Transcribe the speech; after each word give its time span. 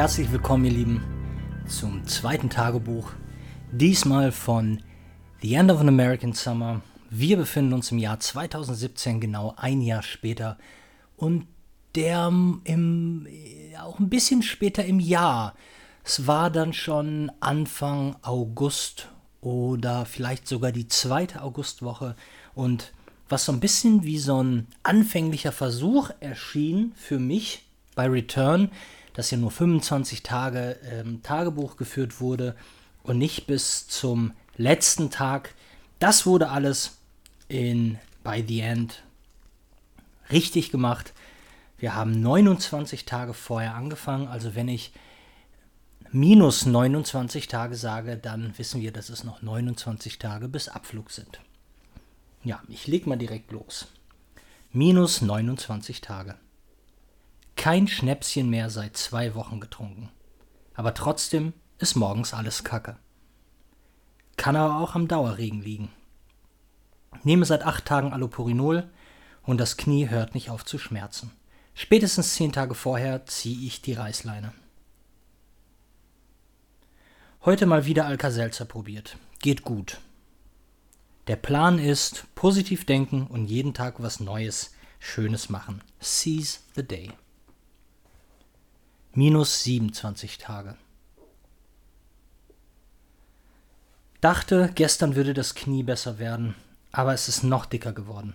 Herzlich 0.00 0.32
willkommen, 0.32 0.64
ihr 0.64 0.70
Lieben, 0.70 1.02
zum 1.68 2.06
zweiten 2.06 2.48
Tagebuch. 2.48 3.12
Diesmal 3.70 4.32
von 4.32 4.82
The 5.42 5.52
End 5.52 5.70
of 5.70 5.78
an 5.78 5.88
American 5.88 6.32
Summer. 6.32 6.80
Wir 7.10 7.36
befinden 7.36 7.74
uns 7.74 7.92
im 7.92 7.98
Jahr 7.98 8.18
2017, 8.18 9.20
genau 9.20 9.52
ein 9.58 9.82
Jahr 9.82 10.02
später. 10.02 10.56
Und 11.18 11.46
der 11.96 12.28
im, 12.28 13.26
auch 13.78 13.98
ein 13.98 14.08
bisschen 14.08 14.42
später 14.42 14.82
im 14.86 15.00
Jahr. 15.00 15.54
Es 16.02 16.26
war 16.26 16.48
dann 16.48 16.72
schon 16.72 17.30
Anfang 17.40 18.16
August 18.22 19.08
oder 19.42 20.06
vielleicht 20.06 20.48
sogar 20.48 20.72
die 20.72 20.88
zweite 20.88 21.42
Augustwoche. 21.42 22.16
Und 22.54 22.94
was 23.28 23.44
so 23.44 23.52
ein 23.52 23.60
bisschen 23.60 24.02
wie 24.02 24.18
so 24.18 24.42
ein 24.42 24.66
anfänglicher 24.82 25.52
Versuch 25.52 26.08
erschien 26.20 26.94
für 26.96 27.18
mich 27.18 27.66
bei 27.94 28.08
Return, 28.08 28.70
dass 29.14 29.30
ja 29.30 29.38
nur 29.38 29.50
25 29.50 30.22
Tage 30.22 30.76
ähm, 30.84 31.22
Tagebuch 31.22 31.76
geführt 31.76 32.20
wurde 32.20 32.56
und 33.02 33.18
nicht 33.18 33.46
bis 33.46 33.88
zum 33.88 34.32
letzten 34.56 35.10
Tag. 35.10 35.54
Das 35.98 36.26
wurde 36.26 36.50
alles 36.50 36.98
in 37.48 37.98
By 38.22 38.44
the 38.46 38.60
End 38.60 39.02
richtig 40.30 40.70
gemacht. 40.70 41.12
Wir 41.78 41.94
haben 41.94 42.20
29 42.20 43.06
Tage 43.06 43.34
vorher 43.34 43.74
angefangen, 43.74 44.28
also 44.28 44.54
wenn 44.54 44.68
ich 44.68 44.92
minus 46.12 46.66
29 46.66 47.48
Tage 47.48 47.76
sage, 47.76 48.16
dann 48.16 48.56
wissen 48.58 48.80
wir, 48.80 48.92
dass 48.92 49.08
es 49.08 49.24
noch 49.24 49.42
29 49.42 50.18
Tage 50.18 50.48
bis 50.48 50.68
Abflug 50.68 51.10
sind. 51.10 51.40
Ja, 52.42 52.62
ich 52.68 52.86
leg 52.86 53.06
mal 53.06 53.16
direkt 53.16 53.52
los. 53.52 53.88
Minus 54.72 55.22
29 55.22 56.00
Tage. 56.00 56.36
Kein 57.60 57.88
Schnäpschen 57.88 58.48
mehr 58.48 58.70
seit 58.70 58.96
zwei 58.96 59.34
Wochen 59.34 59.60
getrunken. 59.60 60.08
Aber 60.72 60.94
trotzdem 60.94 61.52
ist 61.76 61.94
morgens 61.94 62.32
alles 62.32 62.64
Kacke. 62.64 62.96
Kann 64.38 64.56
aber 64.56 64.80
auch 64.80 64.94
am 64.94 65.08
Dauerregen 65.08 65.60
liegen. 65.60 65.90
Nehme 67.22 67.44
seit 67.44 67.62
acht 67.62 67.84
Tagen 67.84 68.14
Allopurinol 68.14 68.88
und 69.42 69.58
das 69.58 69.76
Knie 69.76 70.08
hört 70.08 70.34
nicht 70.34 70.48
auf 70.48 70.64
zu 70.64 70.78
schmerzen. 70.78 71.32
Spätestens 71.74 72.32
zehn 72.32 72.50
Tage 72.50 72.74
vorher 72.74 73.26
ziehe 73.26 73.66
ich 73.66 73.82
die 73.82 73.92
Reißleine. 73.92 74.54
Heute 77.44 77.66
mal 77.66 77.84
wieder 77.84 78.06
Alka-Seltzer 78.06 78.64
probiert. 78.64 79.18
Geht 79.40 79.64
gut. 79.64 80.00
Der 81.26 81.36
Plan 81.36 81.78
ist, 81.78 82.24
positiv 82.34 82.86
denken 82.86 83.26
und 83.26 83.48
jeden 83.48 83.74
Tag 83.74 84.02
was 84.02 84.18
Neues, 84.18 84.72
Schönes 84.98 85.50
machen. 85.50 85.82
Seize 86.00 86.60
the 86.74 86.82
day. 86.82 87.10
Minus 89.12 89.64
27 89.64 90.38
Tage. 90.38 90.76
Dachte, 94.20 94.70
gestern 94.76 95.16
würde 95.16 95.34
das 95.34 95.56
Knie 95.56 95.82
besser 95.82 96.20
werden, 96.20 96.54
aber 96.92 97.12
es 97.12 97.26
ist 97.26 97.42
noch 97.42 97.66
dicker 97.66 97.92
geworden. 97.92 98.34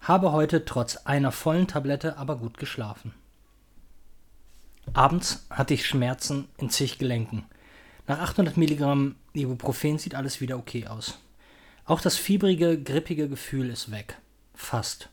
Habe 0.00 0.30
heute 0.30 0.64
trotz 0.64 0.98
einer 0.98 1.32
vollen 1.32 1.66
Tablette 1.66 2.18
aber 2.18 2.36
gut 2.36 2.56
geschlafen. 2.56 3.14
Abends 4.92 5.44
hatte 5.50 5.74
ich 5.74 5.86
Schmerzen 5.86 6.46
in 6.56 6.70
zig 6.70 6.98
Gelenken. 6.98 7.44
Nach 8.06 8.20
800 8.20 8.56
Milligramm 8.56 9.16
Ibuprofen 9.32 9.98
sieht 9.98 10.14
alles 10.14 10.40
wieder 10.40 10.56
okay 10.56 10.86
aus. 10.86 11.18
Auch 11.84 12.00
das 12.00 12.16
fiebrige, 12.16 12.80
grippige 12.80 13.28
Gefühl 13.28 13.70
ist 13.70 13.90
weg. 13.90 14.18
Fast. 14.54 15.08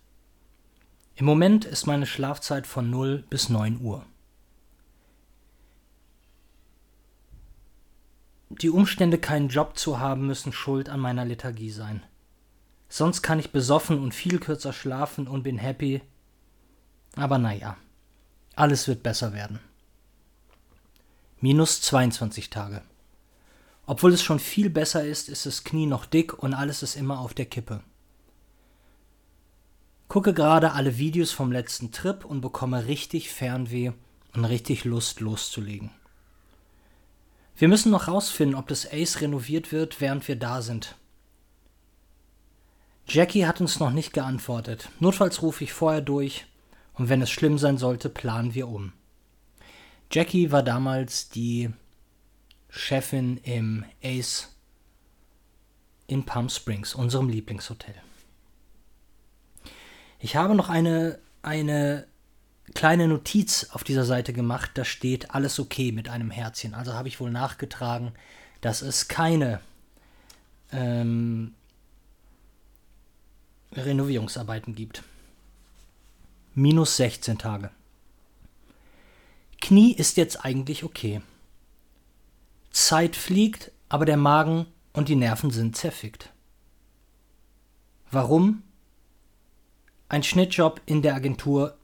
Im 1.16 1.26
Moment 1.26 1.66
ist 1.66 1.88
meine 1.88 2.06
Schlafzeit 2.06 2.68
von 2.68 2.92
0 2.92 3.24
bis 3.28 3.50
9 3.50 3.82
Uhr. 3.82 4.06
Die 8.60 8.70
Umstände, 8.70 9.18
keinen 9.18 9.50
Job 9.50 9.78
zu 9.78 10.00
haben, 10.00 10.28
müssen 10.28 10.52
schuld 10.52 10.90
an 10.90 11.00
meiner 11.00 11.26
Lethargie 11.26 11.72
sein. 11.72 12.04
Sonst 12.90 13.22
kann 13.22 13.40
ich 13.40 13.52
besoffen 13.52 14.00
und 14.00 14.14
viel 14.14 14.40
kürzer 14.40 14.74
schlafen 14.74 15.28
und 15.28 15.44
bin 15.44 15.58
happy. 15.58 16.02
Aber 17.16 17.38
naja, 17.38 17.78
alles 18.56 18.88
wird 18.88 19.04
besser 19.04 19.34
werden. 19.34 19.60
Minus 21.40 21.82
22 21.82 22.50
Tage. 22.50 22.82
Obwohl 23.86 24.14
es 24.14 24.22
schon 24.22 24.40
viel 24.40 24.70
besser 24.70 25.06
ist, 25.06 25.30
ist 25.30 25.46
das 25.46 25.64
Knie 25.64 25.86
noch 25.86 26.06
dick 26.06 26.38
und 26.38 26.54
alles 26.54 26.84
ist 26.84 26.96
immer 26.96 27.20
auf 27.20 27.34
der 27.34 27.46
Kippe. 27.46 27.82
Gucke 30.08 30.34
gerade 30.34 30.74
alle 30.74 30.98
Videos 30.98 31.32
vom 31.32 31.52
letzten 31.52 31.92
Trip 31.92 32.26
und 32.26 32.42
bekomme 32.42 32.86
richtig 32.88 33.32
Fernweh 33.32 33.94
und 34.34 34.46
richtig 34.46 34.84
Lust 34.84 35.22
loszulegen. 35.22 35.92
Wir 37.62 37.68
müssen 37.68 37.92
noch 37.92 38.08
rausfinden, 38.08 38.58
ob 38.58 38.68
das 38.70 38.92
Ace 38.92 39.22
renoviert 39.22 39.72
wird, 39.72 40.02
während 40.02 40.28
wir 40.28 40.36
da 40.36 40.64
sind. 40.64 40.96
Jackie 43.06 43.46
hat 43.46 43.62
uns 43.62 43.80
noch 43.80 43.92
nicht 43.92 44.14
geantwortet. 44.14 44.90
Notfalls 45.00 45.44
rufe 45.44 45.64
ich 45.64 45.72
vorher 45.72 46.02
durch 46.02 46.48
und 46.94 47.08
wenn 47.08 47.22
es 47.22 47.30
schlimm 47.30 47.60
sein 47.60 47.78
sollte, 47.78 48.10
planen 48.10 48.56
wir 48.56 48.68
um. 48.68 48.94
Jackie 50.10 50.52
war 50.52 50.64
damals 50.64 51.30
die 51.30 51.70
Chefin 52.68 53.38
im 53.44 53.86
Ace 54.04 54.56
in 56.08 56.26
Palm 56.26 56.50
Springs, 56.50 56.96
unserem 56.96 57.30
Lieblingshotel. 57.30 57.94
Ich 60.18 60.36
habe 60.36 60.56
noch 60.56 60.70
eine, 60.70 61.20
eine 61.44 62.08
kleine 62.74 63.08
Notiz 63.08 63.68
auf 63.72 63.84
dieser 63.84 64.06
Seite 64.06 64.34
gemacht, 64.34 64.72
da 64.76 64.86
steht 64.86 65.32
alles 65.32 65.59
okay 65.59 65.92
mit 65.92 66.09
einem 66.09 66.32
Herzchen. 66.32 66.74
Also 66.74 66.94
habe 66.94 67.08
ich 67.08 67.20
wohl 67.20 67.32
nachgetragen, 67.32 68.14
dass 68.62 68.82
es 68.82 69.08
keine 69.08 69.59
ähm, 70.72 71.54
Renovierungsarbeiten 73.74 74.76
gibt. 74.76 75.04
Minus 76.54 76.98
16 76.98 77.38
Tage. 77.38 77.72
Knie 79.62 79.94
ist 79.94 80.18
jetzt 80.18 80.44
eigentlich 80.44 80.84
okay. 80.84 81.22
Zeit 82.72 83.16
fliegt, 83.16 83.72
aber 83.90 84.06
der 84.06 84.18
Magen 84.18 84.66
und 84.94 85.08
die 85.08 85.16
Nerven 85.16 85.52
sind 85.52 85.76
zerfickt. 85.76 86.32
Warum? 88.09 88.64
Ein 90.09 90.24
Schnittjob 90.24 90.82
in 90.86 91.02
der 91.02 91.16
Agentur 91.16 91.78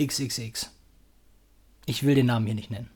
XXX. 0.00 0.70
Ich 1.86 2.04
will 2.04 2.14
den 2.14 2.26
Namen 2.26 2.46
hier 2.46 2.54
nicht 2.54 2.70
nennen. 2.70 2.90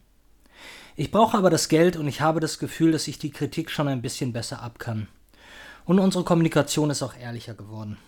Ich 0.94 1.10
brauche 1.10 1.36
aber 1.36 1.50
das 1.50 1.68
Geld 1.68 1.96
und 1.96 2.08
ich 2.08 2.20
habe 2.20 2.40
das 2.40 2.58
Gefühl, 2.58 2.92
dass 2.92 3.06
ich 3.08 3.18
die 3.18 3.30
Kritik 3.30 3.70
schon 3.70 3.88
ein 3.88 4.00
bisschen 4.00 4.32
besser 4.32 4.62
ab 4.62 4.78
kann. 4.78 5.08
Und 5.84 5.98
unsere 5.98 6.24
Kommunikation 6.24 6.90
ist 6.90 7.02
auch 7.02 7.14
ehrlicher 7.14 7.54
geworden. 7.54 7.98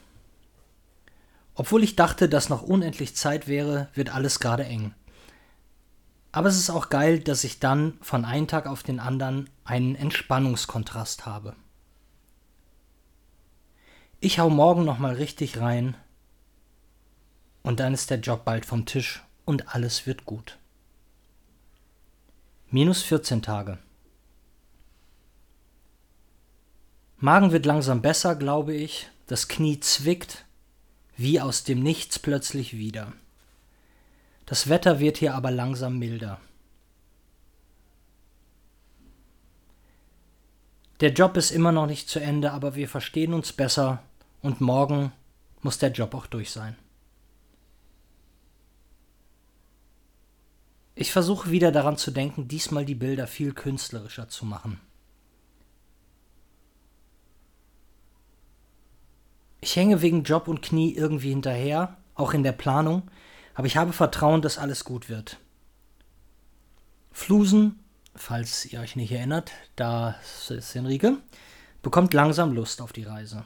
Obwohl 1.54 1.84
ich 1.84 1.96
dachte, 1.96 2.28
dass 2.28 2.48
noch 2.48 2.62
unendlich 2.62 3.14
Zeit 3.14 3.46
wäre, 3.46 3.88
wird 3.94 4.14
alles 4.14 4.40
gerade 4.40 4.64
eng. 4.64 4.94
Aber 6.32 6.48
es 6.48 6.56
ist 6.56 6.70
auch 6.70 6.88
geil, 6.88 7.18
dass 7.18 7.44
ich 7.44 7.58
dann 7.58 7.98
von 8.00 8.24
einem 8.24 8.46
Tag 8.46 8.66
auf 8.66 8.82
den 8.82 9.00
anderen 9.00 9.50
einen 9.64 9.94
Entspannungskontrast 9.96 11.26
habe. 11.26 11.56
Ich 14.20 14.38
hau 14.38 14.48
morgen 14.48 14.84
nochmal 14.84 15.14
richtig 15.14 15.60
rein 15.60 15.96
und 17.62 17.80
dann 17.80 17.94
ist 17.94 18.10
der 18.10 18.20
Job 18.20 18.44
bald 18.44 18.66
vom 18.66 18.86
Tisch 18.86 19.22
und 19.44 19.74
alles 19.74 20.06
wird 20.06 20.24
gut. 20.24 20.58
Minus 22.70 23.02
14 23.02 23.42
Tage. 23.42 23.78
Magen 27.16 27.50
wird 27.50 27.66
langsam 27.66 28.02
besser, 28.02 28.36
glaube 28.36 28.74
ich. 28.74 29.08
Das 29.26 29.48
Knie 29.48 29.80
zwickt, 29.80 30.44
wie 31.16 31.40
aus 31.40 31.64
dem 31.64 31.82
Nichts 31.82 32.18
plötzlich 32.18 32.76
wieder. 32.76 33.12
Das 34.46 34.68
Wetter 34.68 35.00
wird 35.00 35.18
hier 35.18 35.34
aber 35.34 35.50
langsam 35.50 35.98
milder. 35.98 36.40
Der 41.00 41.12
Job 41.12 41.36
ist 41.36 41.50
immer 41.50 41.72
noch 41.72 41.86
nicht 41.86 42.08
zu 42.08 42.18
Ende, 42.20 42.52
aber 42.52 42.74
wir 42.74 42.88
verstehen 42.88 43.32
uns 43.32 43.52
besser 43.52 44.02
und 44.42 44.60
morgen 44.60 45.12
muss 45.62 45.78
der 45.78 45.90
Job 45.90 46.14
auch 46.14 46.26
durch 46.26 46.50
sein. 46.50 46.76
Ich 51.00 51.12
versuche 51.12 51.52
wieder 51.52 51.70
daran 51.70 51.96
zu 51.96 52.10
denken, 52.10 52.48
diesmal 52.48 52.84
die 52.84 52.96
Bilder 52.96 53.28
viel 53.28 53.52
künstlerischer 53.52 54.28
zu 54.28 54.44
machen. 54.44 54.80
Ich 59.60 59.76
hänge 59.76 60.02
wegen 60.02 60.24
Job 60.24 60.48
und 60.48 60.60
Knie 60.60 60.92
irgendwie 60.92 61.28
hinterher, 61.28 61.96
auch 62.16 62.34
in 62.34 62.42
der 62.42 62.50
Planung, 62.50 63.08
aber 63.54 63.68
ich 63.68 63.76
habe 63.76 63.92
Vertrauen, 63.92 64.42
dass 64.42 64.58
alles 64.58 64.82
gut 64.82 65.08
wird. 65.08 65.38
Flusen, 67.12 67.78
falls 68.16 68.66
ihr 68.66 68.80
euch 68.80 68.96
nicht 68.96 69.12
erinnert, 69.12 69.52
da 69.76 70.16
ist 70.48 70.74
Henrike, 70.74 71.18
bekommt 71.80 72.12
langsam 72.12 72.52
Lust 72.52 72.82
auf 72.82 72.92
die 72.92 73.04
Reise. 73.04 73.44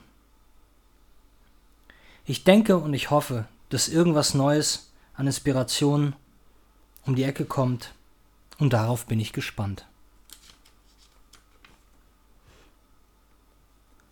Ich 2.24 2.44
denke 2.44 2.78
und 2.78 2.94
ich 2.94 3.10
hoffe, 3.10 3.44
dass 3.68 3.88
irgendwas 3.88 4.32
Neues 4.32 4.90
an 5.12 5.26
Inspiration 5.26 6.16
um 7.04 7.14
die 7.14 7.24
Ecke 7.24 7.44
kommt 7.44 7.94
Und 8.58 8.72
darauf 8.72 9.06
bin 9.06 9.18
ich 9.18 9.32
gespannt. 9.32 9.86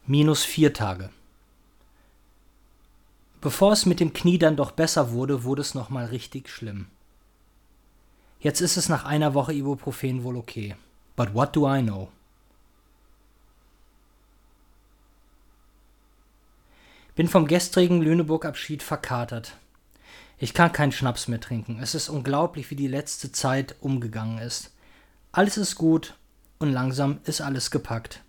Minus 0.07 0.45
vier 0.45 0.73
Tage. 0.73 1.11
Bevor 3.41 3.73
es 3.73 3.87
mit 3.87 4.01
dem 4.01 4.13
Knie 4.13 4.39
dann 4.39 4.57
doch 4.57 4.73
besser 4.73 5.13
wurde, 5.13 5.45
wurde 5.45 5.63
es 5.63 5.75
nochmal 5.75 6.07
richtig 6.07 6.49
schlimm. 6.49 6.89
Jetzt 8.41 8.61
ist 8.61 8.77
es 8.77 8.89
nach 8.89 9.05
einer 9.05 9.35
Woche 9.35 9.53
Ibuprofen 9.53 10.25
wohl 10.25 10.37
okay. 10.37 10.75
But 11.15 11.35
what 11.35 11.55
do 11.55 11.73
I 11.73 11.83
know? 11.83 12.11
Bin 17.15 17.29
vom 17.29 17.47
gestrigen 17.47 18.01
Lüneburg-Abschied 18.01 18.83
verkatert. 18.83 19.57
Ich 20.43 20.55
kann 20.55 20.73
keinen 20.73 20.91
Schnaps 20.91 21.29
mehr 21.29 21.39
trinken. 21.39 21.79
Es 21.83 21.95
ist 21.95 22.09
unglaublich, 22.09 22.71
wie 22.71 22.75
die 22.77 22.89
letzte 22.89 23.31
Zeit 23.31 23.77
umgegangen 23.81 24.39
ist. 24.39 24.71
Alles 25.33 25.59
ist 25.59 25.77
gut 25.77 26.15
und 26.59 26.73
langsam 26.73 27.21
ist 27.25 27.43
alles 27.43 27.71
gepackt. 27.71 28.23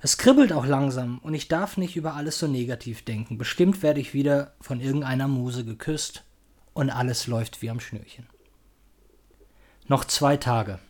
Es 0.00 0.18
kribbelt 0.18 0.52
auch 0.52 0.66
langsam 0.66 1.20
und 1.20 1.34
ich 1.34 1.46
darf 1.46 1.76
nicht 1.76 1.94
über 1.94 2.14
alles 2.14 2.40
so 2.40 2.48
negativ 2.48 3.04
denken. 3.04 3.38
Bestimmt 3.38 3.84
werde 3.84 4.00
ich 4.00 4.14
wieder 4.14 4.52
von 4.60 4.80
irgendeiner 4.80 5.28
Muse 5.28 5.64
geküsst 5.64 6.24
und 6.74 6.90
alles 6.90 7.28
läuft 7.28 7.62
wie 7.62 7.70
am 7.70 7.78
Schnürchen. 7.78 8.26
Noch 9.86 10.04
zwei 10.04 10.36
Tage. 10.36 10.80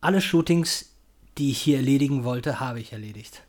Alle 0.00 0.20
Shootings, 0.20 0.94
die 1.36 1.50
ich 1.50 1.60
hier 1.60 1.78
erledigen 1.78 2.22
wollte, 2.22 2.60
habe 2.60 2.78
ich 2.78 2.92
erledigt. 2.92 3.42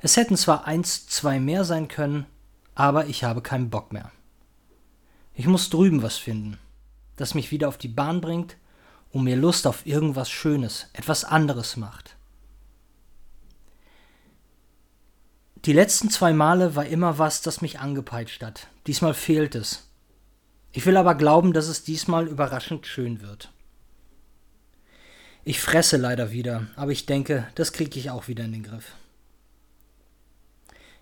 Es 0.00 0.16
hätten 0.16 0.36
zwar 0.36 0.66
eins, 0.66 1.06
zwei 1.06 1.38
mehr 1.38 1.64
sein 1.64 1.86
können, 1.86 2.26
aber 2.76 3.06
ich 3.06 3.24
habe 3.24 3.42
keinen 3.42 3.70
Bock 3.70 3.92
mehr. 3.92 4.12
Ich 5.34 5.46
muss 5.46 5.70
drüben 5.70 6.02
was 6.02 6.16
finden, 6.16 6.58
das 7.16 7.34
mich 7.34 7.50
wieder 7.50 7.66
auf 7.66 7.78
die 7.78 7.88
Bahn 7.88 8.20
bringt 8.20 8.56
und 9.10 9.24
mir 9.24 9.36
Lust 9.36 9.66
auf 9.66 9.84
irgendwas 9.86 10.30
Schönes, 10.30 10.88
etwas 10.92 11.24
anderes 11.24 11.76
macht. 11.76 12.16
Die 15.64 15.72
letzten 15.72 16.10
zwei 16.10 16.32
Male 16.32 16.76
war 16.76 16.86
immer 16.86 17.18
was, 17.18 17.42
das 17.42 17.60
mich 17.60 17.80
angepeitscht 17.80 18.42
hat. 18.42 18.68
Diesmal 18.86 19.14
fehlt 19.14 19.56
es. 19.56 19.90
Ich 20.70 20.86
will 20.86 20.96
aber 20.96 21.14
glauben, 21.16 21.52
dass 21.52 21.66
es 21.66 21.82
diesmal 21.82 22.28
überraschend 22.28 22.86
schön 22.86 23.20
wird. 23.22 23.50
Ich 25.44 25.60
fresse 25.60 25.96
leider 25.96 26.30
wieder, 26.30 26.66
aber 26.76 26.92
ich 26.92 27.06
denke, 27.06 27.48
das 27.54 27.72
kriege 27.72 27.98
ich 27.98 28.10
auch 28.10 28.28
wieder 28.28 28.44
in 28.44 28.52
den 28.52 28.62
Griff. 28.62 28.92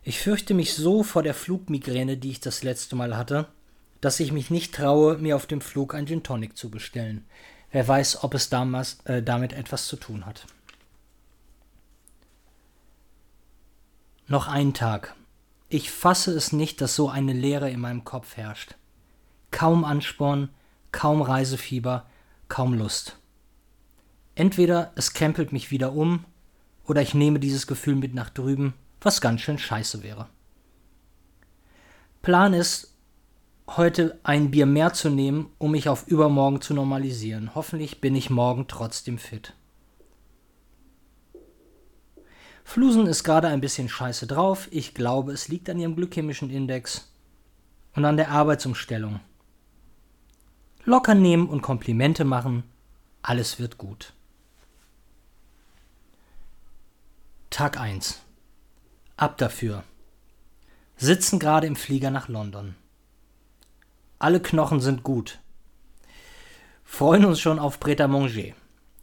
Ich 0.07 0.21
fürchte 0.21 0.53
mich 0.53 0.75
so 0.75 1.03
vor 1.03 1.23
der 1.23 1.33
Flugmigräne, 1.33 2.19
die 2.19 2.31
ich 2.31 2.41
das 2.41 2.63
letzte 2.63 2.95
Mal 2.95 3.17
hatte, 3.17 3.49
dass 4.03 4.21
ich 4.21 4.33
mich 4.33 4.51
nicht 4.51 4.75
traue, 4.75 5.17
mir 5.17 5.35
auf 5.35 5.47
dem 5.47 5.63
Flug 5.63 5.95
ein 5.95 6.07
Gin 6.07 6.23
Tonic 6.23 6.59
zu 6.59 6.71
bestellen. 6.71 7.25
Wer 7.73 7.89
weiß, 7.89 8.23
ob 8.23 8.35
es 8.35 8.51
damals, 8.51 8.99
äh, 9.07 9.23
damit 9.23 9.55
etwas 9.55 9.87
zu 9.87 9.97
tun 9.97 10.27
hat. 10.27 10.47
Noch 14.29 14.47
ein 14.47 14.75
Tag. 14.75 15.15
Ich 15.71 15.91
fasse 15.91 16.33
es 16.33 16.53
nicht, 16.53 16.83
dass 16.83 16.95
so 16.95 17.09
eine 17.09 17.33
Leere 17.33 17.71
in 17.71 17.81
meinem 17.81 18.05
Kopf 18.05 18.37
herrscht. 18.37 18.75
Kaum 19.51 19.85
Ansporn, 19.85 20.51
kaum 20.93 21.23
Reisefieber, 21.23 22.07
kaum 22.49 22.75
Lust. 22.75 23.17
Entweder 24.35 24.93
es 24.97 25.15
krempelt 25.15 25.51
mich 25.51 25.71
wieder 25.71 25.95
um, 25.95 26.27
oder 26.85 27.01
ich 27.01 27.15
nehme 27.15 27.41
dieses 27.41 27.67
Gefühl 27.67 27.97
mit 27.97 28.15
nach 28.15 28.29
drüben 28.29 28.75
was 29.05 29.21
ganz 29.21 29.41
schön 29.41 29.59
scheiße 29.59 30.03
wäre. 30.03 30.29
Plan 32.23 32.55
ist, 32.55 32.97
heute 33.69 34.19
ein 34.23 34.51
Bier 34.51 34.67
mehr 34.67 34.93
zu 34.93 35.11
nehmen, 35.11 35.51
um 35.59 35.73
mich 35.73 35.89
auf 35.89 36.07
übermorgen 36.09 36.61
zu 36.61 36.75
normalisieren. 36.75 37.55
Hoffentlich 37.55 38.01
bin 38.01 38.17
ich 38.17 38.31
morgen 38.31 38.67
trotzdem 38.67 39.19
fit. 39.19 39.53
Flusen 42.65 43.07
ist 43.07 43.25
gerade 43.25 43.49
ein 43.49 43.61
bisschen 43.61 43.91
scheiße 43.91 44.27
drauf. 44.27 44.69
Ich 44.71 44.95
glaube, 44.95 45.33
es 45.33 45.49
liegt 45.49 45.69
an 45.69 45.79
ihrem 45.79 45.97
glykämischen 45.97 46.49
Index 46.49 47.13
und 47.95 48.07
an 48.07 48.17
der 48.17 48.31
Arbeitsumstellung. 48.31 49.21
Locker 50.85 51.15
nehmen 51.15 51.49
und 51.49 51.63
Komplimente 51.63 52.25
machen, 52.25 52.65
alles 53.23 53.59
wird 53.59 53.79
gut. 53.79 54.15
Tag 57.51 57.79
1 57.79 58.24
Ab 59.17 59.39
dafür. 59.39 59.85
Sitzen 60.97 61.39
gerade 61.39 61.67
im 61.67 61.77
Flieger 61.77 62.11
nach 62.11 62.29
London. 62.29 62.75
Alle 64.19 64.41
Knochen 64.41 64.81
sind 64.81 65.05
gut. 65.05 65.39
Freuen 66.85 67.25
uns 67.25 67.41
schon 67.41 67.61
auf 67.61 67.79
Preta 67.79 68.09
Manger. 68.09 68.55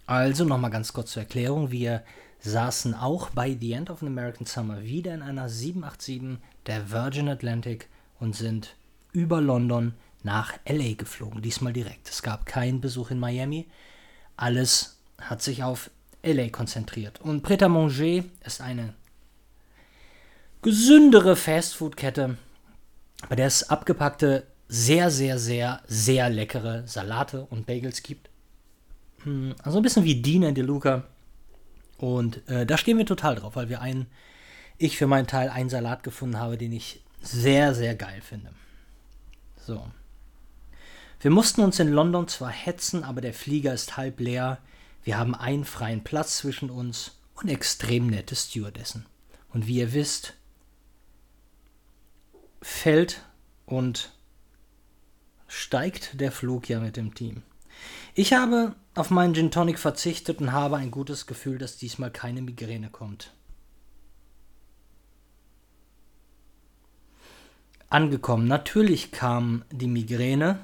Also 0.06 0.44
nochmal 0.44 0.72
ganz 0.72 0.92
kurz 0.92 1.12
zur 1.12 1.24
Erklärung. 1.24 1.72
Wir 1.72 2.04
saßen 2.42 2.94
auch 2.94 3.30
bei 3.30 3.56
The 3.58 3.72
End 3.72 3.90
of 3.90 4.02
an 4.02 4.10
American 4.10 4.46
Summer 4.46 4.82
wieder 4.82 5.14
in 5.14 5.22
einer 5.22 5.48
787 5.48 6.40
der 6.66 6.92
Virgin 6.92 7.30
Atlantic 7.30 7.88
und 8.20 8.36
sind 8.36 8.76
über 9.14 9.40
London 9.40 9.94
nach 10.24 10.54
LA 10.68 10.96
geflogen. 10.96 11.42
Diesmal 11.42 11.72
direkt. 11.72 12.10
Es 12.10 12.22
gab 12.22 12.46
keinen 12.46 12.82
Besuch 12.82 13.12
in 13.12 13.20
Miami. 13.20 13.68
Alles 14.36 14.98
hat 15.22 15.42
sich 15.42 15.64
auf 15.64 15.90
LA 16.24 16.50
konzentriert. 16.50 17.22
Und 17.22 17.44
Preta 17.44 17.70
Manger 17.70 18.26
ist 18.44 18.60
eine 18.60 18.94
gesündere 20.62 21.36
Fastfood-Kette, 21.36 22.38
bei 23.30 23.36
der 23.36 23.48
es 23.48 23.70
abgepackte, 23.70 24.48
sehr, 24.68 25.12
sehr, 25.12 25.38
sehr, 25.38 25.82
sehr 25.88 26.30
leckere 26.30 26.88
Salate 26.88 27.46
und 27.50 27.66
Bagels 27.66 28.04
gibt. 28.04 28.30
Hm, 29.24 29.56
also 29.64 29.80
ein 29.80 29.84
bisschen 29.84 30.06
wie 30.06 30.22
Dina 30.22 30.52
De 30.52 30.64
Luca. 30.64 31.04
Und 31.98 32.48
äh, 32.50 32.66
da 32.66 32.78
stehen 32.78 32.98
wir 32.98 33.06
total 33.06 33.36
drauf, 33.36 33.56
weil 33.56 33.70
wir 33.70 33.82
einen, 33.82 34.08
ich 34.78 34.98
für 34.98 35.08
meinen 35.08 35.28
Teil 35.28 35.50
einen 35.50 35.70
Salat 35.70 36.04
gefunden 36.04 36.40
habe, 36.40 36.58
den 36.58 36.72
ich 36.72 37.02
sehr, 37.22 37.76
sehr 37.76 37.96
geil 37.96 38.22
finde. 38.22 38.50
So. 39.58 39.86
Wir 41.20 41.30
mussten 41.30 41.62
uns 41.62 41.80
in 41.80 41.90
London 41.90 42.28
zwar 42.28 42.50
hetzen, 42.50 43.04
aber 43.04 43.22
der 43.22 43.34
Flieger 43.34 43.74
ist 43.74 43.98
halb 43.98 44.20
leer. 44.20 44.58
Wir 45.04 45.18
haben 45.18 45.36
einen 45.36 45.66
freien 45.66 46.04
Platz 46.04 46.38
zwischen 46.38 46.72
uns 46.72 47.20
und 47.36 47.50
extrem 47.50 48.08
nette 48.08 48.36
Stewardessen. 48.36 49.06
Und 49.50 49.68
wie 49.68 49.78
ihr 49.80 49.94
wisst, 49.94 50.34
fällt 52.62 53.24
und 53.66 54.12
steigt 55.48 56.20
der 56.20 56.32
Flug 56.32 56.70
ja 56.70 56.80
mit 56.80 56.98
dem 56.98 57.14
Team. 57.14 57.44
Ich 58.14 58.34
habe 58.34 58.76
auf 58.94 59.10
meinen 59.10 59.34
Gin 59.34 59.52
Tonic 59.52 59.80
verzichtet 59.80 60.40
und 60.40 60.52
habe 60.52 60.78
ein 60.78 60.92
gutes 60.92 61.26
Gefühl, 61.26 61.58
dass 61.58 61.78
diesmal 61.78 62.12
keine 62.12 62.42
Migräne 62.42 62.90
kommt. 62.90 63.34
Angekommen. 67.90 68.48
Natürlich 68.48 69.12
kam 69.12 69.66
die 69.72 69.88
Migräne, 69.88 70.60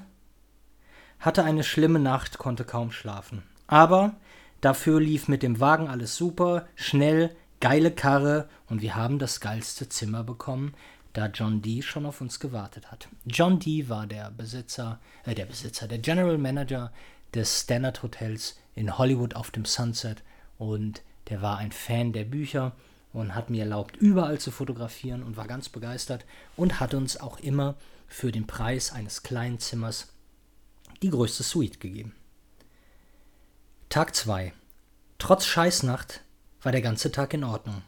hatte 1.18 1.44
eine 1.44 1.64
schlimme 1.64 1.98
Nacht, 1.98 2.38
konnte 2.38 2.64
kaum 2.64 2.90
schlafen. 2.90 3.42
Aber 3.66 4.16
dafür 4.62 5.00
lief 5.00 5.28
mit 5.28 5.42
dem 5.42 5.60
Wagen 5.60 5.88
alles 5.88 6.16
super, 6.16 6.66
schnell, 6.74 7.36
geile 7.60 7.90
Karre 7.90 8.48
und 8.66 8.80
wir 8.80 8.94
haben 8.94 9.18
das 9.18 9.40
geilste 9.40 9.88
Zimmer 9.88 10.24
bekommen, 10.24 10.74
da 11.12 11.26
John 11.26 11.62
Dee 11.62 11.82
schon 11.82 12.06
auf 12.06 12.20
uns 12.20 12.40
gewartet 12.40 12.90
hat. 12.90 13.08
John 13.24 13.58
Dee 13.58 13.88
war 13.88 14.06
der 14.06 14.30
Besitzer, 14.30 15.00
äh, 15.24 15.34
der 15.34 15.46
Besitzer, 15.46 15.88
der 15.88 15.98
General 15.98 16.38
Manager 16.38 16.92
des 17.34 17.62
Standard 17.62 18.02
Hotels 18.02 18.58
in 18.74 18.96
Hollywood 18.96 19.34
auf 19.34 19.50
dem 19.50 19.64
Sunset 19.64 20.22
und 20.58 21.02
der 21.28 21.42
war 21.42 21.58
ein 21.58 21.72
Fan 21.72 22.12
der 22.12 22.24
Bücher 22.24 22.72
und 23.12 23.34
hat 23.34 23.50
mir 23.50 23.62
erlaubt, 23.62 23.96
überall 23.96 24.38
zu 24.38 24.50
fotografieren 24.50 25.22
und 25.22 25.36
war 25.36 25.46
ganz 25.46 25.68
begeistert 25.68 26.24
und 26.56 26.80
hat 26.80 26.94
uns 26.94 27.18
auch 27.18 27.38
immer 27.40 27.76
für 28.06 28.32
den 28.32 28.46
Preis 28.46 28.92
eines 28.92 29.22
kleinen 29.22 29.58
Zimmers 29.58 30.08
die 31.02 31.10
größte 31.10 31.42
Suite 31.42 31.80
gegeben. 31.80 32.14
Tag 33.88 34.14
2. 34.14 34.52
Trotz 35.18 35.46
Scheißnacht 35.46 36.22
war 36.62 36.72
der 36.72 36.82
ganze 36.82 37.10
Tag 37.12 37.34
in 37.34 37.44
Ordnung. 37.44 37.82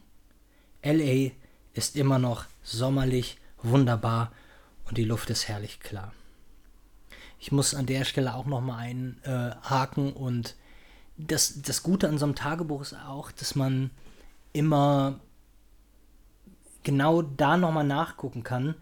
LA 0.82 1.32
ist 1.72 1.96
immer 1.96 2.18
noch 2.18 2.44
sommerlich, 2.62 3.38
wunderbar 3.62 4.32
und 4.86 4.98
die 4.98 5.04
Luft 5.04 5.30
ist 5.30 5.48
herrlich 5.48 5.80
klar. 5.80 6.12
Ich 7.38 7.52
muss 7.52 7.74
an 7.74 7.86
der 7.86 8.04
Stelle 8.04 8.34
auch 8.34 8.46
noch 8.46 8.60
mal 8.60 8.76
einen 8.76 9.20
äh, 9.22 10.10
und 10.12 10.56
das, 11.16 11.62
das 11.62 11.82
Gute 11.82 12.08
an 12.08 12.18
so 12.18 12.26
einem 12.26 12.34
Tagebuch 12.34 12.82
ist 12.82 12.94
auch, 12.94 13.32
dass 13.32 13.54
man 13.54 13.90
immer 14.52 15.20
genau 16.82 17.22
da 17.22 17.56
noch 17.56 17.72
mal 17.72 17.84
nachgucken 17.84 18.42
kann, 18.42 18.74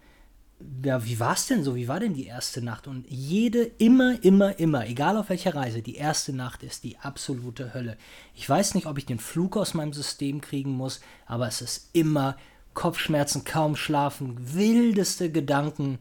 ja, 0.83 1.05
wie 1.05 1.19
war 1.19 1.33
es 1.33 1.47
denn 1.47 1.63
so? 1.63 1.75
Wie 1.75 1.87
war 1.87 1.99
denn 1.99 2.13
die 2.13 2.25
erste 2.25 2.61
Nacht? 2.61 2.87
Und 2.87 3.05
jede, 3.09 3.63
immer, 3.63 4.21
immer, 4.23 4.59
immer, 4.59 4.85
egal 4.87 5.15
auf 5.15 5.29
welcher 5.29 5.55
Reise, 5.55 5.81
die 5.81 5.95
erste 5.95 6.33
Nacht 6.33 6.63
ist 6.63 6.83
die 6.83 6.97
absolute 6.97 7.73
Hölle. 7.73 7.97
Ich 8.35 8.49
weiß 8.49 8.75
nicht, 8.75 8.85
ob 8.85 8.97
ich 8.97 9.05
den 9.05 9.19
Flug 9.19 9.55
aus 9.55 9.73
meinem 9.73 9.93
System 9.93 10.41
kriegen 10.41 10.71
muss, 10.71 10.99
aber 11.25 11.47
es 11.47 11.61
ist 11.61 11.89
immer 11.93 12.35
Kopfschmerzen, 12.73 13.43
kaum 13.43 13.75
schlafen, 13.75 14.53
wildeste 14.53 15.31
Gedanken. 15.31 15.99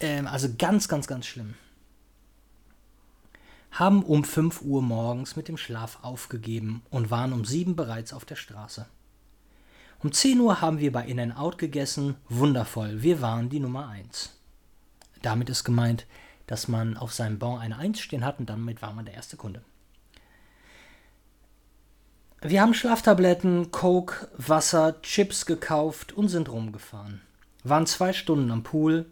Ähm, 0.00 0.26
also 0.26 0.48
ganz, 0.56 0.88
ganz, 0.88 1.06
ganz 1.06 1.26
schlimm. 1.26 1.54
haben 3.70 4.02
um 4.02 4.22
5 4.22 4.62
Uhr 4.62 4.82
morgens 4.82 5.34
mit 5.34 5.48
dem 5.48 5.56
Schlaf 5.56 5.98
aufgegeben 6.02 6.82
und 6.90 7.10
waren 7.10 7.32
um 7.32 7.44
7 7.44 7.74
bereits 7.74 8.12
auf 8.12 8.24
der 8.24 8.36
Straße. 8.36 8.86
Um 10.02 10.12
10 10.12 10.40
Uhr 10.40 10.60
haben 10.60 10.78
wir 10.78 10.92
bei 10.92 11.04
In-N-Out 11.06 11.58
gegessen. 11.58 12.16
Wundervoll, 12.28 13.02
wir 13.02 13.20
waren 13.22 13.48
die 13.48 13.60
Nummer 13.60 13.88
1. 13.88 14.36
Damit 15.22 15.48
ist 15.48 15.64
gemeint, 15.64 16.06
dass 16.46 16.68
man 16.68 16.96
auf 16.96 17.14
seinem 17.14 17.38
Bon 17.38 17.58
eine 17.58 17.78
1 17.78 18.00
stehen 18.00 18.24
hat 18.24 18.38
und 18.40 18.50
damit 18.50 18.82
war 18.82 18.92
man 18.92 19.04
der 19.04 19.14
erste 19.14 19.36
Kunde. 19.36 19.62
Wir 22.44 22.60
haben 22.60 22.74
Schlaftabletten, 22.74 23.70
Coke, 23.70 24.28
Wasser, 24.36 25.00
Chips 25.02 25.46
gekauft 25.46 26.12
und 26.12 26.26
sind 26.26 26.50
rumgefahren. 26.50 27.20
Waren 27.62 27.86
zwei 27.86 28.12
Stunden 28.12 28.50
am 28.50 28.64
Pool. 28.64 29.06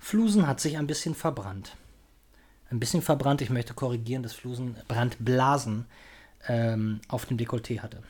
Flusen 0.00 0.48
hat 0.48 0.58
sich 0.58 0.76
ein 0.76 0.88
bisschen 0.88 1.14
verbrannt. 1.14 1.76
Ein 2.70 2.80
bisschen 2.80 3.02
verbrannt, 3.02 3.40
ich 3.40 3.50
möchte 3.50 3.72
korrigieren, 3.72 4.24
dass 4.24 4.32
Flusen 4.32 4.74
Brandblasen 4.88 5.86
ähm, 6.48 7.00
auf 7.06 7.24
dem 7.24 7.38
Dekolleté 7.38 7.78
hatte. 7.78 8.02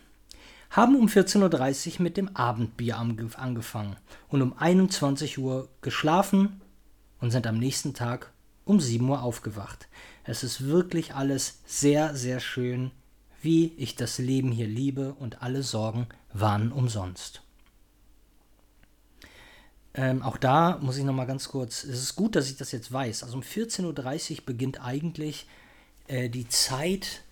Haben 0.70 0.96
um 0.96 1.06
14.30 1.06 1.96
Uhr 1.96 2.02
mit 2.02 2.16
dem 2.16 2.34
Abendbier 2.34 2.96
angefangen 2.96 3.96
und 4.28 4.40
um 4.40 4.56
21 4.56 5.36
Uhr 5.36 5.68
geschlafen 5.82 6.62
und 7.20 7.30
sind 7.30 7.46
am 7.46 7.58
nächsten 7.58 7.92
Tag 7.92 8.32
um 8.64 8.80
7 8.80 9.06
Uhr 9.06 9.22
aufgewacht. 9.22 9.86
Es 10.24 10.42
ist 10.42 10.64
wirklich 10.64 11.14
alles 11.14 11.60
sehr, 11.66 12.16
sehr 12.16 12.40
schön 12.40 12.90
wie 13.44 13.72
ich 13.76 13.94
das 13.94 14.18
Leben 14.18 14.50
hier 14.50 14.66
liebe 14.66 15.14
und 15.14 15.42
alle 15.42 15.62
Sorgen 15.62 16.06
waren 16.32 16.72
umsonst. 16.72 17.42
Ähm, 19.94 20.22
auch 20.22 20.36
da 20.36 20.78
muss 20.78 20.96
ich 20.96 21.04
noch 21.04 21.14
mal 21.14 21.24
ganz 21.24 21.48
kurz, 21.48 21.84
es 21.84 22.02
ist 22.02 22.16
gut, 22.16 22.34
dass 22.34 22.50
ich 22.50 22.56
das 22.56 22.72
jetzt 22.72 22.92
weiß. 22.92 23.22
Also 23.22 23.36
um 23.36 23.42
14.30 23.42 24.38
Uhr 24.38 24.46
beginnt 24.46 24.80
eigentlich 24.80 25.46
äh, 26.08 26.28
die 26.28 26.48
Zeit, 26.48 27.22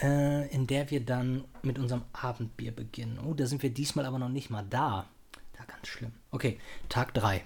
äh, 0.00 0.48
in 0.54 0.68
der 0.68 0.90
wir 0.90 1.04
dann 1.04 1.44
mit 1.62 1.78
unserem 1.78 2.02
Abendbier 2.12 2.70
beginnen. 2.70 3.18
Oh, 3.18 3.34
da 3.34 3.46
sind 3.46 3.62
wir 3.62 3.70
diesmal 3.70 4.06
aber 4.06 4.20
noch 4.20 4.28
nicht 4.28 4.50
mal 4.50 4.64
da. 4.68 5.08
Da 5.56 5.64
ganz 5.64 5.88
schlimm. 5.88 6.12
Okay, 6.30 6.60
Tag 6.88 7.12
3. 7.14 7.42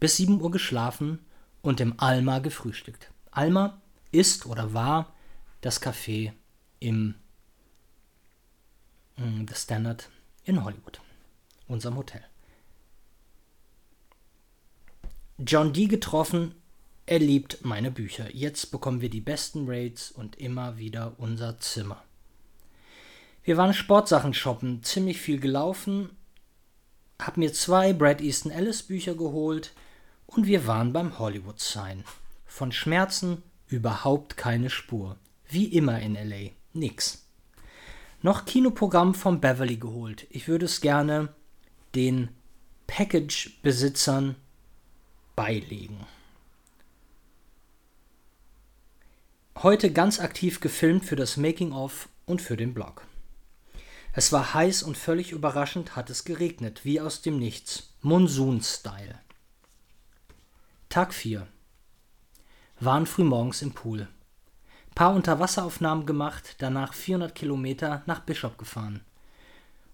Bis 0.00 0.16
7 0.16 0.40
Uhr 0.40 0.50
geschlafen 0.50 1.18
und 1.60 1.80
im 1.80 2.00
Alma 2.00 2.38
gefrühstückt. 2.38 3.10
Alma 3.30 3.80
ist 4.10 4.46
oder 4.46 4.72
war 4.72 5.12
das 5.60 5.82
Café 5.82 6.32
im 6.80 7.14
mm, 9.16 9.46
The 9.48 9.54
Standard 9.54 10.08
in 10.44 10.64
Hollywood, 10.64 11.00
unserem 11.66 11.96
Hotel. 11.96 12.22
John 15.38 15.72
Dee 15.72 15.86
getroffen, 15.86 16.54
er 17.06 17.20
liebt 17.20 17.64
meine 17.64 17.90
Bücher. 17.90 18.34
Jetzt 18.34 18.70
bekommen 18.70 19.00
wir 19.00 19.08
die 19.08 19.20
besten 19.20 19.64
Rates 19.68 20.10
und 20.10 20.36
immer 20.36 20.78
wieder 20.78 21.14
unser 21.18 21.58
Zimmer. 21.60 22.02
Wir 23.44 23.56
waren 23.56 23.72
Sportsachen 23.72 24.34
shoppen, 24.34 24.82
ziemlich 24.82 25.20
viel 25.20 25.40
gelaufen, 25.40 26.10
hab 27.18 27.36
mir 27.36 27.52
zwei 27.52 27.92
Brad 27.92 28.20
Easton 28.20 28.52
Ellis 28.52 28.82
Bücher 28.82 29.14
geholt 29.14 29.72
und 30.26 30.46
wir 30.46 30.66
waren 30.66 30.92
beim 30.92 31.18
Hollywood 31.18 31.60
Sign. 31.60 32.04
Von 32.44 32.72
Schmerzen 32.72 33.42
überhaupt 33.68 34.36
keine 34.36 34.70
Spur. 34.70 35.16
Wie 35.48 35.66
immer 35.66 36.00
in 36.00 36.14
LA 36.14 36.50
nix. 36.72 37.26
Noch 38.20 38.44
Kinoprogramm 38.44 39.14
von 39.14 39.40
Beverly 39.40 39.76
geholt. 39.76 40.26
Ich 40.30 40.48
würde 40.48 40.66
es 40.66 40.80
gerne 40.80 41.34
den 41.94 42.30
Package-Besitzern 42.86 44.36
beilegen. 45.36 46.06
Heute 49.62 49.92
ganz 49.92 50.20
aktiv 50.20 50.60
gefilmt 50.60 51.04
für 51.04 51.16
das 51.16 51.36
Making-of 51.36 52.08
und 52.26 52.42
für 52.42 52.56
den 52.56 52.74
Blog. 52.74 53.06
Es 54.12 54.32
war 54.32 54.54
heiß 54.54 54.82
und 54.82 54.96
völlig 54.96 55.32
überraschend 55.32 55.94
hat 55.94 56.10
es 56.10 56.24
geregnet, 56.24 56.84
wie 56.84 57.00
aus 57.00 57.22
dem 57.22 57.38
Nichts. 57.38 57.94
Monsun-Style. 58.02 59.20
Tag 60.88 61.12
4. 61.12 61.46
Waren 62.80 63.06
frühmorgens 63.06 63.62
im 63.62 63.72
Pool 63.72 64.08
paar 64.98 65.14
Unterwasseraufnahmen 65.14 66.06
gemacht, 66.06 66.56
danach 66.58 66.92
400 66.92 67.32
Kilometer 67.32 68.02
nach 68.06 68.18
Bishop 68.18 68.58
gefahren. 68.58 69.00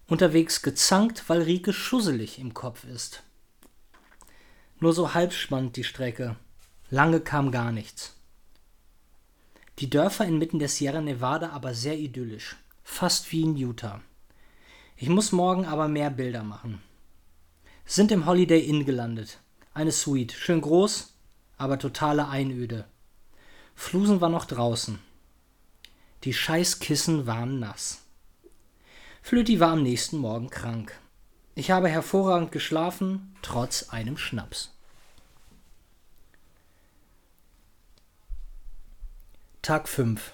Unterwegs 0.07 0.63
gezankt, 0.63 1.25
weil 1.27 1.43
Rike 1.43 1.73
schusselig 1.73 2.39
im 2.39 2.55
Kopf 2.55 2.85
ist. 2.85 3.21
Nur 4.79 4.93
so 4.93 5.13
halb 5.13 5.31
spannend 5.31 5.75
die 5.75 5.83
Strecke. 5.83 6.37
Lange 6.89 7.19
kam 7.19 7.51
gar 7.51 7.71
nichts. 7.71 8.15
Die 9.77 9.91
Dörfer 9.91 10.25
inmitten 10.25 10.57
der 10.57 10.69
Sierra 10.69 11.01
Nevada 11.01 11.51
aber 11.51 11.75
sehr 11.75 11.99
idyllisch. 11.99 12.55
Fast 12.83 13.31
wie 13.31 13.43
in 13.43 13.55
Utah. 13.55 14.01
Ich 14.97 15.09
muss 15.09 15.31
morgen 15.31 15.67
aber 15.67 15.87
mehr 15.87 16.09
Bilder 16.09 16.41
machen. 16.41 16.81
Sind 17.85 18.11
im 18.11 18.25
Holiday 18.25 18.59
Inn 18.59 18.85
gelandet. 18.85 19.37
Eine 19.71 19.91
Suite. 19.91 20.33
Schön 20.33 20.61
groß, 20.61 21.13
aber 21.59 21.77
totale 21.77 22.27
Einöde. 22.27 22.85
Flusen 23.75 24.21
war 24.21 24.29
noch 24.29 24.45
draußen. 24.45 24.99
Die 26.23 26.33
Scheißkissen 26.33 27.27
waren 27.27 27.59
nass. 27.59 28.01
Flöti 29.21 29.59
war 29.59 29.71
am 29.71 29.83
nächsten 29.83 30.17
Morgen 30.17 30.49
krank. 30.49 30.97
Ich 31.53 31.71
habe 31.71 31.87
hervorragend 31.87 32.51
geschlafen, 32.51 33.35
trotz 33.41 33.89
einem 33.89 34.17
Schnaps. 34.17 34.71
Tag 39.61 39.87
5. 39.87 40.33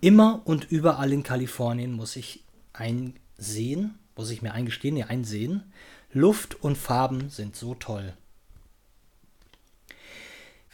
Immer 0.00 0.42
und 0.44 0.70
überall 0.70 1.12
in 1.12 1.22
Kalifornien 1.22 1.92
muss 1.92 2.16
ich 2.16 2.44
einsehen, 2.72 3.98
muss 4.16 4.30
ich 4.30 4.42
mir 4.42 4.52
eingestehen, 4.52 4.96
ja 4.96 5.06
einsehen, 5.06 5.72
Luft 6.12 6.62
und 6.62 6.76
Farben 6.76 7.30
sind 7.30 7.56
so 7.56 7.74
toll. 7.74 8.16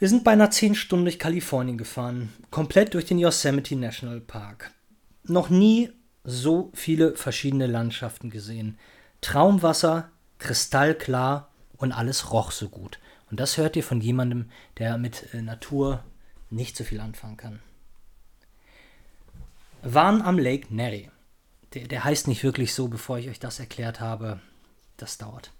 Wir 0.02 0.08
sind 0.08 0.24
beinahe 0.24 0.50
zehn 0.50 0.74
Stunden 0.74 1.04
durch 1.04 1.20
Kalifornien 1.20 1.78
gefahren, 1.78 2.32
komplett 2.50 2.94
durch 2.94 3.04
den 3.04 3.20
Yosemite 3.20 3.76
National 3.76 4.20
Park. 4.20 4.72
Noch 5.22 5.48
nie 5.48 5.92
so 6.24 6.72
viele 6.74 7.14
verschiedene 7.14 7.68
Landschaften 7.68 8.28
gesehen. 8.28 8.80
Traumwasser, 9.20 10.10
kristallklar 10.40 11.52
und 11.76 11.92
alles 11.92 12.32
roch 12.32 12.50
so 12.50 12.68
gut. 12.68 12.98
Und 13.30 13.38
das 13.38 13.58
hört 13.58 13.76
ihr 13.76 13.84
von 13.84 14.00
jemandem, 14.00 14.50
der 14.78 14.98
mit 14.98 15.32
äh, 15.34 15.40
Natur 15.40 16.02
nicht 16.50 16.76
so 16.76 16.82
viel 16.82 16.98
anfangen 16.98 17.36
kann. 17.36 17.60
Waren 19.82 20.20
am 20.20 20.36
Lake 20.36 20.74
Neri. 20.74 21.12
Der, 21.74 21.86
der 21.86 22.02
heißt 22.02 22.26
nicht 22.26 22.42
wirklich 22.42 22.74
so, 22.74 22.88
bevor 22.88 23.18
ich 23.20 23.28
euch 23.28 23.38
das 23.38 23.60
erklärt 23.60 24.00
habe. 24.00 24.40
Das 24.96 25.18
dauert. 25.18 25.52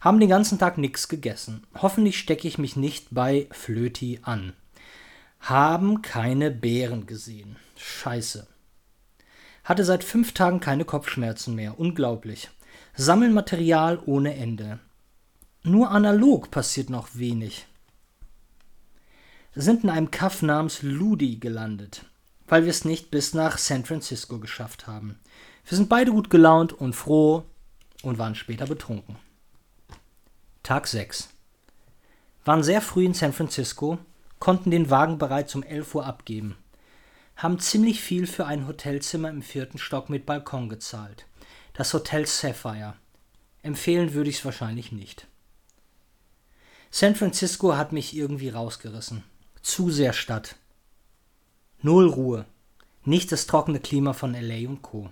Haben 0.00 0.20
den 0.20 0.28
ganzen 0.28 0.58
Tag 0.58 0.78
nichts 0.78 1.08
gegessen. 1.08 1.66
Hoffentlich 1.74 2.18
stecke 2.18 2.48
ich 2.48 2.58
mich 2.58 2.76
nicht 2.76 3.08
bei 3.10 3.48
Flöti 3.50 4.20
an. 4.22 4.52
Haben 5.40 6.02
keine 6.02 6.50
Beeren 6.50 7.06
gesehen. 7.06 7.56
Scheiße. 7.76 8.46
Hatte 9.64 9.84
seit 9.84 10.04
fünf 10.04 10.32
Tagen 10.32 10.60
keine 10.60 10.84
Kopfschmerzen 10.84 11.54
mehr. 11.54 11.78
Unglaublich. 11.78 12.50
Sammeln 12.94 13.32
Material 13.32 14.00
ohne 14.04 14.34
Ende. 14.34 14.80
Nur 15.62 15.90
analog 15.90 16.50
passiert 16.50 16.90
noch 16.90 17.08
wenig. 17.14 17.66
Sind 19.54 19.84
in 19.84 19.90
einem 19.90 20.10
Kaff 20.10 20.42
namens 20.42 20.82
Ludi 20.82 21.36
gelandet, 21.36 22.06
weil 22.46 22.64
wir 22.64 22.70
es 22.70 22.84
nicht 22.84 23.10
bis 23.10 23.34
nach 23.34 23.58
San 23.58 23.84
Francisco 23.84 24.38
geschafft 24.38 24.86
haben. 24.86 25.18
Wir 25.66 25.76
sind 25.76 25.88
beide 25.88 26.12
gut 26.12 26.30
gelaunt 26.30 26.72
und 26.72 26.94
froh 26.94 27.44
und 28.02 28.18
waren 28.18 28.34
später 28.34 28.66
betrunken. 28.66 29.16
Tag 30.62 30.86
6. 30.86 31.28
Waren 32.44 32.62
sehr 32.62 32.80
früh 32.80 33.04
in 33.04 33.14
San 33.14 33.32
Francisco, 33.32 33.98
konnten 34.38 34.70
den 34.70 34.90
Wagen 34.90 35.18
bereits 35.18 35.54
um 35.54 35.62
11 35.62 35.94
Uhr 35.94 36.06
abgeben. 36.06 36.56
Haben 37.36 37.58
ziemlich 37.58 38.00
viel 38.00 38.26
für 38.26 38.46
ein 38.46 38.66
Hotelzimmer 38.66 39.30
im 39.30 39.42
vierten 39.42 39.78
Stock 39.78 40.10
mit 40.10 40.26
Balkon 40.26 40.68
gezahlt. 40.68 41.26
Das 41.72 41.94
Hotel 41.94 42.26
Sapphire. 42.26 42.94
Empfehlen 43.62 44.14
würde 44.14 44.30
ich 44.30 44.38
es 44.38 44.44
wahrscheinlich 44.44 44.92
nicht. 44.92 45.26
San 46.90 47.14
Francisco 47.14 47.76
hat 47.76 47.92
mich 47.92 48.16
irgendwie 48.16 48.48
rausgerissen. 48.48 49.22
Zu 49.62 49.90
sehr 49.90 50.12
Stadt. 50.12 50.56
Null 51.82 52.08
Ruhe. 52.08 52.46
Nicht 53.04 53.32
das 53.32 53.46
trockene 53.46 53.80
Klima 53.80 54.12
von 54.12 54.34
LA 54.34 54.68
und 54.68 54.82
Co. 54.82 55.10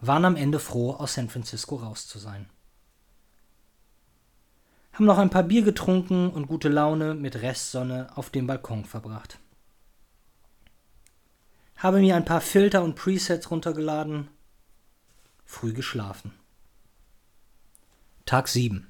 Waren 0.00 0.24
am 0.24 0.36
Ende 0.36 0.58
froh, 0.58 0.92
aus 0.92 1.14
San 1.14 1.28
Francisco 1.28 1.76
raus 1.76 2.06
zu 2.06 2.18
sein 2.18 2.48
haben 5.00 5.06
noch 5.06 5.16
ein 5.16 5.30
paar 5.30 5.44
Bier 5.44 5.62
getrunken 5.62 6.30
und 6.30 6.46
gute 6.46 6.68
Laune 6.68 7.14
mit 7.14 7.40
Restsonne 7.40 8.10
auf 8.16 8.28
dem 8.28 8.46
Balkon 8.46 8.84
verbracht. 8.84 9.38
Habe 11.78 12.00
mir 12.00 12.16
ein 12.16 12.26
paar 12.26 12.42
Filter 12.42 12.82
und 12.82 12.96
Presets 12.96 13.50
runtergeladen, 13.50 14.28
früh 15.46 15.72
geschlafen. 15.72 16.34
Tag 18.26 18.48
7 18.48 18.86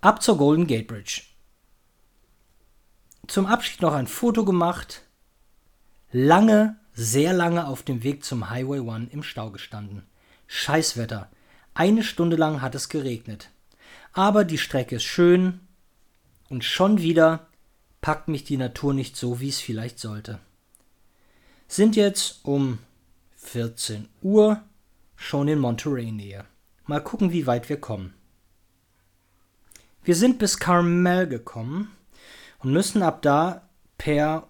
Ab 0.00 0.20
zur 0.20 0.36
Golden 0.36 0.66
Gate 0.66 0.88
Bridge. 0.88 1.22
zum 3.28 3.46
Abschied 3.46 3.82
noch 3.82 3.92
ein 3.92 4.08
Foto 4.08 4.44
gemacht, 4.44 5.02
lange, 6.10 6.76
sehr 6.94 7.32
lange 7.32 7.66
auf 7.66 7.82
dem 7.82 8.02
Weg 8.02 8.24
zum 8.24 8.50
Highway 8.50 8.80
One 8.80 9.08
im 9.10 9.22
Stau 9.22 9.50
gestanden. 9.50 10.04
Scheißwetter. 10.46 11.28
Eine 11.74 12.04
Stunde 12.04 12.36
lang 12.36 12.62
hat 12.62 12.74
es 12.74 12.88
geregnet. 12.88 13.50
Aber 14.12 14.44
die 14.44 14.58
Strecke 14.58 14.96
ist 14.96 15.04
schön 15.04 15.60
und 16.48 16.64
schon 16.64 17.00
wieder 17.00 17.48
packt 18.00 18.28
mich 18.28 18.44
die 18.44 18.56
Natur 18.56 18.94
nicht 18.94 19.16
so, 19.16 19.40
wie 19.40 19.48
es 19.48 19.60
vielleicht 19.60 19.98
sollte. 19.98 20.38
Sind 21.66 21.96
jetzt 21.96 22.44
um 22.44 22.78
14 23.36 24.08
Uhr 24.22 24.62
schon 25.16 25.48
in 25.48 25.58
Monterey 25.58 26.12
Nähe. 26.12 26.44
Mal 26.86 27.02
gucken, 27.02 27.32
wie 27.32 27.46
weit 27.46 27.68
wir 27.68 27.80
kommen. 27.80 28.14
Wir 30.04 30.14
sind 30.14 30.38
bis 30.38 30.58
Carmel 30.58 31.26
gekommen 31.26 31.90
und 32.58 32.72
müssen 32.72 33.02
ab 33.02 33.22
da 33.22 33.68
per 33.96 34.48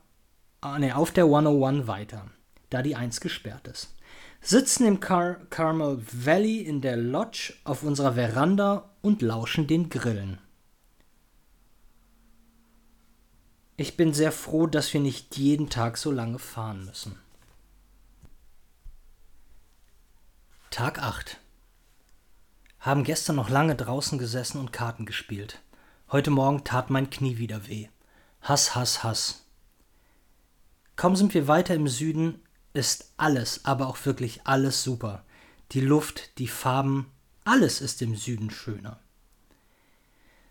ah, 0.65 0.79
ne, 0.79 0.97
auf 0.97 1.11
der 1.11 1.25
101 1.25 1.87
weiter, 1.87 2.27
da 2.71 2.83
die 2.83 2.97
1 2.97 3.21
gesperrt 3.21 3.69
ist. 3.69 3.95
Sitzen 4.41 4.87
im 4.87 5.01
Car 5.01 5.37
Carmel 5.51 6.03
Valley 6.11 6.61
in 6.61 6.81
der 6.81 6.97
Lodge 6.97 7.55
auf 7.65 7.83
unserer 7.83 8.15
Veranda 8.15 8.91
und 9.03 9.23
lauschen 9.23 9.67
den 9.67 9.89
Grillen. 9.89 10.39
Ich 13.77 13.97
bin 13.97 14.15
sehr 14.15 14.33
froh, 14.33 14.67
dass 14.67 14.93
wir 14.93 15.01
nicht 15.01 15.37
jeden 15.37 15.69
Tag 15.69 15.97
so 15.97 16.13
lange 16.13 16.39
fahren 16.39 16.85
müssen. 16.85 17.19
Tag 20.71 20.99
8. 20.99 21.41
Haben 22.81 23.05
gestern 23.05 23.37
noch 23.37 23.49
lange 23.49 23.75
draußen 23.75 24.19
gesessen 24.19 24.59
und 24.61 24.73
Karten 24.73 25.07
gespielt. 25.07 25.61
Heute 26.11 26.31
Morgen 26.31 26.65
tat 26.65 26.91
mein 26.91 27.11
Knie 27.11 27.39
wieder 27.39 27.67
weh. 27.67 27.89
Hass, 28.43 28.75
Hass, 28.75 29.03
Hass. 29.03 29.44
Kaum 30.97 31.17
sind 31.17 31.35
wir 31.35 31.49
weiter 31.49 31.75
im 31.75 31.89
Süden, 31.89 32.41
ist 32.73 33.13
alles, 33.17 33.65
aber 33.65 33.89
auch 33.89 34.05
wirklich 34.05 34.47
alles 34.47 34.83
super. 34.83 35.25
Die 35.73 35.81
Luft, 35.81 36.39
die 36.39 36.49
Farben, 36.49 37.11
alles 37.45 37.81
ist 37.81 38.01
im 38.03 38.17
Süden 38.17 38.51
schöner. 38.51 39.01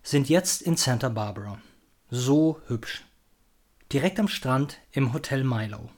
Sind 0.04 0.28
jetzt 0.30 0.62
in 0.62 0.76
Santa 0.76 1.10
Barbara. 1.10 1.62
So 2.10 2.62
hübsch. 2.68 3.06
Direkt 3.92 4.20
am 4.20 4.28
Strand 4.28 4.80
im 4.92 5.14
Hotel 5.14 5.44
Milo. 5.44 5.90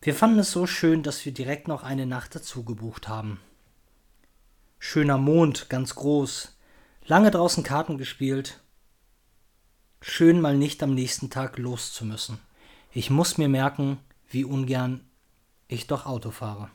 Wir 0.00 0.14
fanden 0.14 0.40
es 0.40 0.50
so 0.50 0.66
schön, 0.66 1.02
dass 1.02 1.24
wir 1.24 1.32
direkt 1.32 1.68
noch 1.68 1.82
eine 1.82 2.06
Nacht 2.06 2.34
dazu 2.34 2.64
gebucht 2.64 3.08
haben. 3.08 3.40
Schöner 4.78 5.18
Mond, 5.18 5.68
ganz 5.68 5.94
groß. 5.94 6.56
Lange 7.04 7.30
draußen 7.30 7.64
Karten 7.64 7.98
gespielt 7.98 8.60
Schön 10.00 10.40
mal 10.40 10.56
nicht 10.56 10.82
am 10.82 10.94
nächsten 10.94 11.28
Tag 11.28 11.58
loszumüssen. 11.58 12.38
Ich 12.92 13.10
muss 13.10 13.36
mir 13.36 13.48
merken, 13.48 13.98
wie 14.28 14.44
ungern 14.44 15.00
ich 15.66 15.88
doch 15.88 16.06
Auto 16.06 16.30
fahre. 16.30 16.70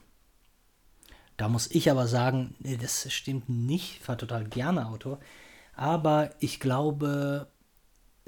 Da 1.38 1.48
muss 1.48 1.72
ich 1.72 1.90
aber 1.90 2.08
sagen, 2.08 2.56
nee, 2.60 2.78
das 2.78 3.12
stimmt 3.14 3.48
nicht. 3.48 3.98
Ich 3.98 4.00
fahre 4.02 4.18
total 4.18 4.44
gerne 4.44 4.88
Auto. 4.88 5.20
Aber 5.74 6.36
ich 6.40 6.60
glaube, 6.60 7.48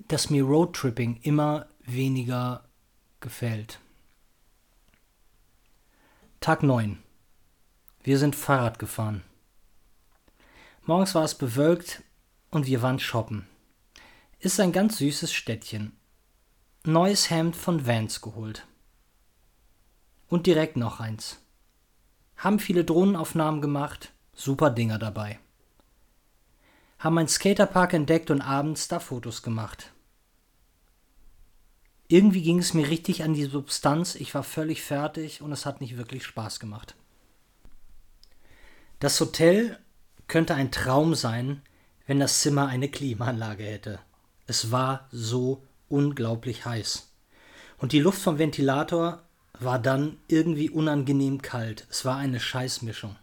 dass 0.08 0.30
mir 0.30 0.44
Roadtripping 0.44 1.20
immer 1.24 1.68
weniger 1.84 2.64
gefällt. 3.20 3.80
Tag 6.40 6.64
9. 6.64 6.98
Wir 8.02 8.18
sind 8.18 8.36
Fahrrad 8.36 8.80
gefahren. 8.80 9.24
Morgens 10.84 11.16
war 11.16 11.24
es 11.24 11.36
bewölkt 11.36 12.02
und 12.50 12.66
wir 12.66 12.82
waren 12.82 13.00
shoppen 13.00 13.46
ist 14.46 14.60
ein 14.60 14.72
ganz 14.72 15.00
süßes 15.00 15.34
Städtchen. 15.34 15.98
Neues 16.84 17.32
Hemd 17.32 17.56
von 17.56 17.88
Vans 17.88 18.22
geholt. 18.22 18.68
Und 20.28 20.46
direkt 20.46 20.78
noch 20.78 21.00
eins. 21.00 21.40
Haben 22.38 22.60
viele 22.60 22.86
Drohnenaufnahmen 22.86 23.60
gemacht, 23.60 24.14
super 24.34 24.70
Dinger 24.70 25.00
dabei. 25.00 25.40
Haben 27.00 27.18
einen 27.18 27.28
Skaterpark 27.28 27.94
entdeckt 27.94 28.30
und 28.30 28.42
abends 28.42 28.88
da 28.88 29.00
Fotos 29.00 29.42
gemacht. 29.42 29.92
Irgendwie 32.08 32.44
ging 32.44 32.60
es 32.60 32.76
mir 32.76 32.88
richtig 32.88 33.24
an 33.24 33.34
die 33.34 33.46
Substanz, 33.46 34.14
ich 34.14 34.36
war 34.36 34.44
völlig 34.44 34.84
fertig 34.84 35.42
und 35.42 35.52
es 35.52 35.66
hat 35.66 35.82
nicht 35.82 35.98
wirklich 35.98 36.24
Spaß 36.24 36.60
gemacht. 36.60 36.96
Das 39.00 39.20
Hotel 39.20 39.80
könnte 40.28 40.54
ein 40.54 40.72
Traum 40.72 41.16
sein, 41.16 41.64
wenn 42.06 42.20
das 42.20 42.42
Zimmer 42.42 42.68
eine 42.68 42.90
Klimaanlage 42.90 43.64
hätte. 43.64 44.00
Es 44.48 44.72
war 44.72 45.08
so 45.12 45.64
unglaublich 45.90 46.66
heiß. 46.66 47.08
Und 47.78 47.92
die 47.92 48.00
Luft 48.00 48.22
vom 48.22 48.38
Ventilator 48.38 49.24
war 49.60 49.80
dann 49.80 50.18
irgendwie 50.28 50.70
unangenehm 50.70 51.42
kalt. 51.42 51.88
Es 51.90 52.06
war 52.06 52.18
eine 52.18 52.40
Scheißmischung. 52.40 53.16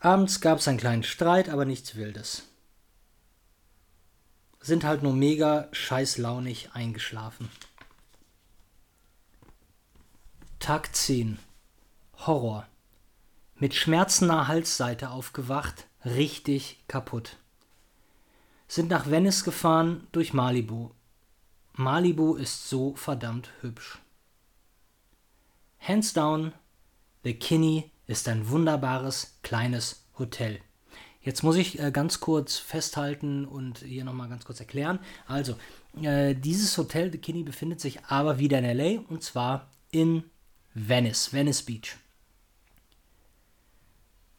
Abends 0.00 0.40
gab 0.40 0.58
es 0.58 0.68
einen 0.68 0.78
kleinen 0.78 1.04
Streit, 1.04 1.48
aber 1.48 1.64
nichts 1.64 1.94
Wildes. 1.94 2.48
Sind 4.60 4.84
halt 4.84 5.02
nur 5.02 5.12
mega 5.12 5.68
scheißlaunig 5.72 6.72
eingeschlafen. 6.72 7.48
Tag 10.58 10.94
10. 10.94 11.38
Horror. 12.26 12.68
Mit 13.54 13.74
schmerzender 13.74 14.48
Halsseite 14.48 15.10
aufgewacht, 15.10 15.86
richtig 16.04 16.82
kaputt 16.88 17.36
sind 18.72 18.88
nach 18.88 19.10
Venice 19.10 19.44
gefahren 19.44 20.06
durch 20.12 20.32
Malibu. 20.32 20.92
Malibu 21.74 22.36
ist 22.36 22.70
so 22.70 22.94
verdammt 22.94 23.50
hübsch. 23.60 23.98
Hands 25.78 26.10
down, 26.14 26.54
The 27.22 27.34
Kinney 27.34 27.90
ist 28.06 28.28
ein 28.28 28.48
wunderbares 28.48 29.36
kleines 29.42 30.06
Hotel. 30.18 30.58
Jetzt 31.20 31.42
muss 31.42 31.56
ich 31.56 31.80
äh, 31.80 31.90
ganz 31.90 32.20
kurz 32.20 32.56
festhalten 32.56 33.44
und 33.44 33.80
hier 33.80 34.04
nochmal 34.04 34.30
ganz 34.30 34.46
kurz 34.46 34.58
erklären. 34.58 35.00
Also, 35.26 35.56
äh, 36.00 36.34
dieses 36.34 36.78
Hotel, 36.78 37.12
The 37.12 37.18
Kinney, 37.18 37.42
befindet 37.42 37.78
sich 37.78 38.02
aber 38.06 38.38
wieder 38.38 38.58
in 38.58 38.78
LA 38.78 39.02
und 39.06 39.22
zwar 39.22 39.68
in 39.90 40.24
Venice, 40.72 41.34
Venice 41.34 41.62
Beach. 41.62 41.96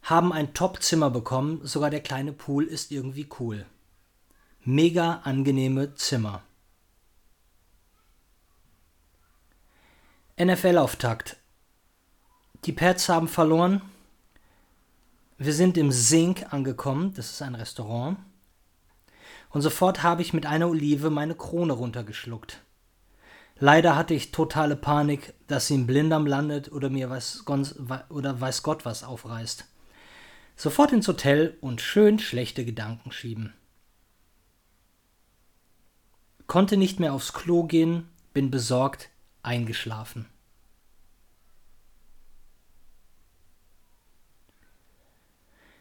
Haben 0.02 0.34
ein 0.34 0.56
Top-Zimmer 0.56 1.12
bekommen, 1.12 1.62
sogar 1.64 1.92
der 1.92 2.02
kleine 2.02 2.34
Pool 2.34 2.64
ist 2.64 2.92
irgendwie 2.92 3.28
cool 3.40 3.68
mega 4.66 5.22
angenehme 5.24 5.96
Zimmer. 5.96 6.44
NFL-Auftakt. 10.40 11.38
Die 12.66 12.72
Pets 12.72 13.10
haben 13.10 13.28
verloren. 13.28 13.82
Wir 15.38 15.54
sind 15.54 15.78
im 15.78 15.92
Sink 15.92 16.54
angekommen, 16.54 17.14
das 17.14 17.32
ist 17.32 17.42
ein 17.42 17.56
Restaurant. 17.56 18.18
Und 19.50 19.62
sofort 19.62 20.02
habe 20.02 20.22
ich 20.22 20.34
mit 20.34 20.46
einer 20.46 20.70
Olive 20.70 21.10
meine 21.10 21.36
Krone 21.36 21.74
runtergeschluckt. 21.74 22.62
Leider 23.60 23.96
hatte 23.96 24.14
ich 24.14 24.32
totale 24.32 24.76
Panik, 24.76 25.34
dass 25.48 25.68
sie 25.68 25.76
im 25.76 25.86
Blinddarm 25.86 26.26
landet 26.26 26.72
oder 26.72 26.90
mir 26.90 27.10
weiß, 27.10 27.44
oder 28.10 28.42
weiß 28.42 28.64
Gott 28.64 28.86
was 28.86 29.04
aufreißt. 29.04 29.66
Sofort 30.56 30.92
ins 30.92 31.08
Hotel 31.08 31.58
und 31.62 31.82
schön 31.82 32.18
schlechte 32.20 32.66
Gedanken 32.66 33.12
schieben. 33.12 33.54
Konnte 36.54 36.78
nicht 36.78 37.00
mehr 37.00 37.14
aufs 37.14 37.34
Klo 37.34 37.64
gehen, 37.64 38.08
bin 38.32 38.52
besorgt 38.52 39.10
eingeschlafen. 39.42 40.28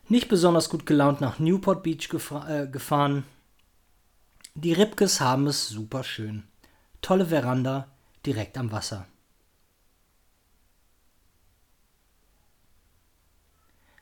Nicht 0.08 0.30
besonders 0.30 0.70
gut 0.70 0.87
gelaunt 0.87 1.20
nach 1.20 1.38
Newport 1.38 1.82
Beach 1.82 2.08
gefa 2.08 2.48
äh, 2.48 2.66
gefahren. 2.68 3.24
Die 4.54 4.72
Ripkes 4.72 5.20
haben 5.20 5.46
es 5.46 5.68
super 5.68 6.04
schön. 6.04 6.44
Tolle 7.02 7.26
Veranda 7.26 7.88
direkt 8.24 8.56
am 8.56 8.72
Wasser. 8.72 9.06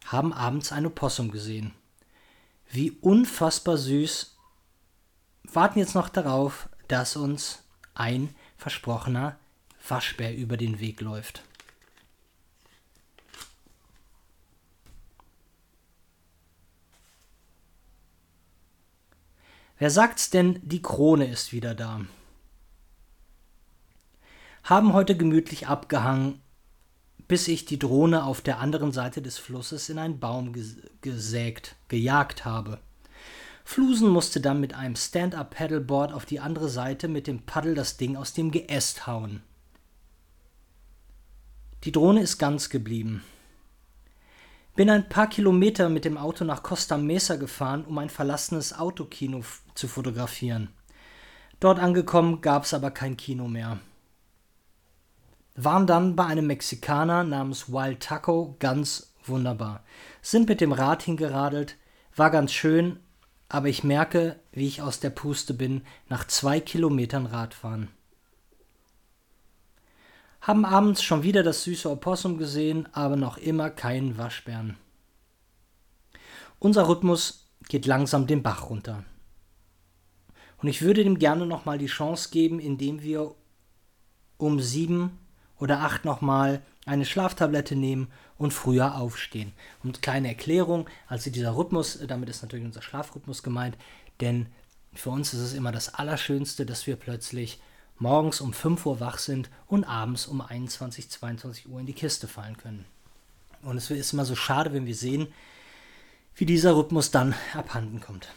Haben 0.05 0.33
abends 0.33 0.71
eine 0.71 0.91
Possum 0.91 1.33
gesehen. 1.33 1.75
Wie 2.71 2.93
unfassbar 2.93 3.77
süß 3.77 4.37
warten 5.55 5.79
jetzt 5.79 5.95
noch 5.95 6.09
darauf, 6.09 6.69
dass 6.89 7.17
uns 7.17 7.65
ein 7.95 8.35
versprochener 8.57 9.39
Waschbär 9.89 10.37
über 10.37 10.57
den 10.57 10.81
Weg 10.81 11.01
läuft. 11.01 11.43
Wer 19.79 19.91
sagt's 19.91 20.29
denn, 20.29 20.61
die 20.63 20.83
Krone 20.83 21.27
ist 21.27 21.55
wieder 21.55 21.75
da? 21.75 22.03
Haben 24.63 24.93
heute 24.93 25.17
gemütlich 25.17 25.69
abgehangen, 25.69 26.43
bis 27.27 27.49
ich 27.49 27.65
die 27.65 27.79
Drohne 27.79 28.25
auf 28.25 28.43
der 28.43 28.59
anderen 28.59 28.93
Seite 28.93 29.23
des 29.23 29.39
Flusses 29.39 29.89
in 29.89 29.99
einen 29.99 30.21
Baum 30.21 30.53
gesägt, 31.01 31.77
gejagt 31.89 32.45
habe. 32.45 32.79
Flusen 33.65 34.09
musste 34.09 34.41
dann 34.41 34.61
mit 34.61 34.75
einem 34.75 34.97
Stand-up-Paddleboard 34.97 36.13
auf 36.13 36.25
die 36.25 36.41
andere 36.41 36.69
Seite 36.69 37.09
mit 37.09 37.27
dem 37.27 37.43
Paddel 37.43 37.75
das 37.75 37.97
Ding 37.97 38.17
aus 38.17 38.33
dem 38.33 38.51
Geäst 38.51 39.07
hauen. 39.07 39.43
Die 41.85 41.93
Drohne 41.93 42.21
ist 42.21 42.39
ganz 42.39 42.69
geblieben. 42.69 43.23
Bin 44.77 44.91
ein 44.91 45.09
paar 45.09 45.29
Kilometer 45.29 45.89
mit 45.89 46.05
dem 46.05 46.17
Auto 46.17 46.45
nach 46.45 46.63
Costa 46.63 46.97
Mesa 46.97 47.37
gefahren, 47.37 47.85
um 47.85 47.99
ein 47.99 48.11
verlassenes 48.11 48.79
Autokino 48.79 49.43
zu 49.75 49.89
fotografieren. 49.89 50.69
Dort 51.59 51.79
angekommen 51.79 52.41
gab 52.41 52.65
es 52.65 52.75
aber 52.75 52.91
kein 52.91 53.17
Kino 53.17 53.49
mehr. 53.49 53.79
Waren 55.55 55.87
dann 55.87 56.17
bei 56.17 56.25
einem 56.25 56.47
Mexikaner 56.47 57.25
namens 57.25 57.71
Wild 57.71 58.01
Taco 58.01 58.57
ganz 58.59 59.13
wunderbar. 59.25 59.85
Sind 60.23 60.49
mit 60.49 60.61
dem 60.61 60.73
Rad 60.73 61.03
hingeradelt, 61.03 61.77
war 62.17 62.31
ganz 62.31 62.53
schön, 62.53 63.01
aber 63.51 63.69
ich 63.69 63.83
merke, 63.83 64.37
wie 64.53 64.69
ich 64.69 64.81
aus 64.81 65.01
der 65.01 65.11
Puste 65.11 65.55
bin 65.55 65.83
nach 66.09 66.25
zwei 66.25 66.61
Kilometern 66.61 67.27
Radfahren. 67.27 67.89
Haben 70.41 70.65
abends 70.65 71.03
schon 71.03 71.25
wieder 71.25 71.43
das 71.43 71.65
süße 71.65 71.91
Opossum 71.91 72.39
gesehen, 72.39 72.89
aber 72.93 73.17
noch 73.17 73.39
immer 73.39 73.69
keinen 73.69 74.17
Waschbären. 74.17 74.77
Unser 76.61 76.89
Rhythmus 76.89 77.49
geht 77.69 77.87
langsam 77.87 78.29
den 78.29 78.45
Bach 78.45 78.71
runter. 78.71 79.05
Und 80.59 80.69
ich 80.69 80.81
würde 80.81 81.03
dem 81.03 81.19
gerne 81.19 81.45
nochmal 81.45 81.79
die 81.79 81.87
Chance 81.87 82.31
geben, 82.31 82.61
indem 82.61 83.03
wir 83.03 83.35
um 84.37 84.61
sieben 84.61 85.19
oder 85.59 85.81
acht 85.81 86.05
nochmal 86.05 86.63
eine 86.87 87.05
Schlaftablette 87.05 87.75
nehmen 87.75 88.13
und 88.41 88.55
früher 88.55 88.97
aufstehen. 88.97 89.53
Und 89.85 90.01
kleine 90.01 90.29
Erklärung, 90.29 90.89
also 91.07 91.31
dieser 91.31 91.57
Rhythmus, 91.57 91.99
damit 92.09 92.31
ist 92.31 92.41
natürlich 92.41 92.65
unser 92.65 92.81
Schlafrhythmus 92.81 93.43
gemeint, 93.43 93.77
denn 94.23 94.47
für 94.95 95.11
uns 95.11 95.35
ist 95.35 95.41
es 95.41 95.53
immer 95.53 95.73
das 95.73 95.93
Allerschönste, 95.93 96.65
dass 96.65 96.87
wir 96.87 96.97
plötzlich 96.97 97.61
morgens 97.99 98.41
um 98.41 98.55
5 98.55 98.87
Uhr 98.87 98.99
wach 98.99 99.19
sind 99.19 99.51
und 99.67 99.85
abends 99.85 100.27
um 100.27 100.41
21, 100.41 101.11
22 101.11 101.69
Uhr 101.69 101.81
in 101.81 101.87
die 101.87 101.93
Kiste 101.93 102.29
fallen 102.29 102.57
können. 102.57 102.87
Und 103.63 103.77
es 103.77 103.91
ist 103.91 104.15
immer 104.15 104.25
so 104.25 104.35
schade, 104.35 104.73
wenn 104.73 104.87
wir 104.87 104.97
sehen, 104.97 105.29
wie 106.35 106.47
dieser 106.47 106.75
Rhythmus 106.75 107.11
dann 107.11 107.35
abhanden 107.53 108.01
kommt. 108.01 108.33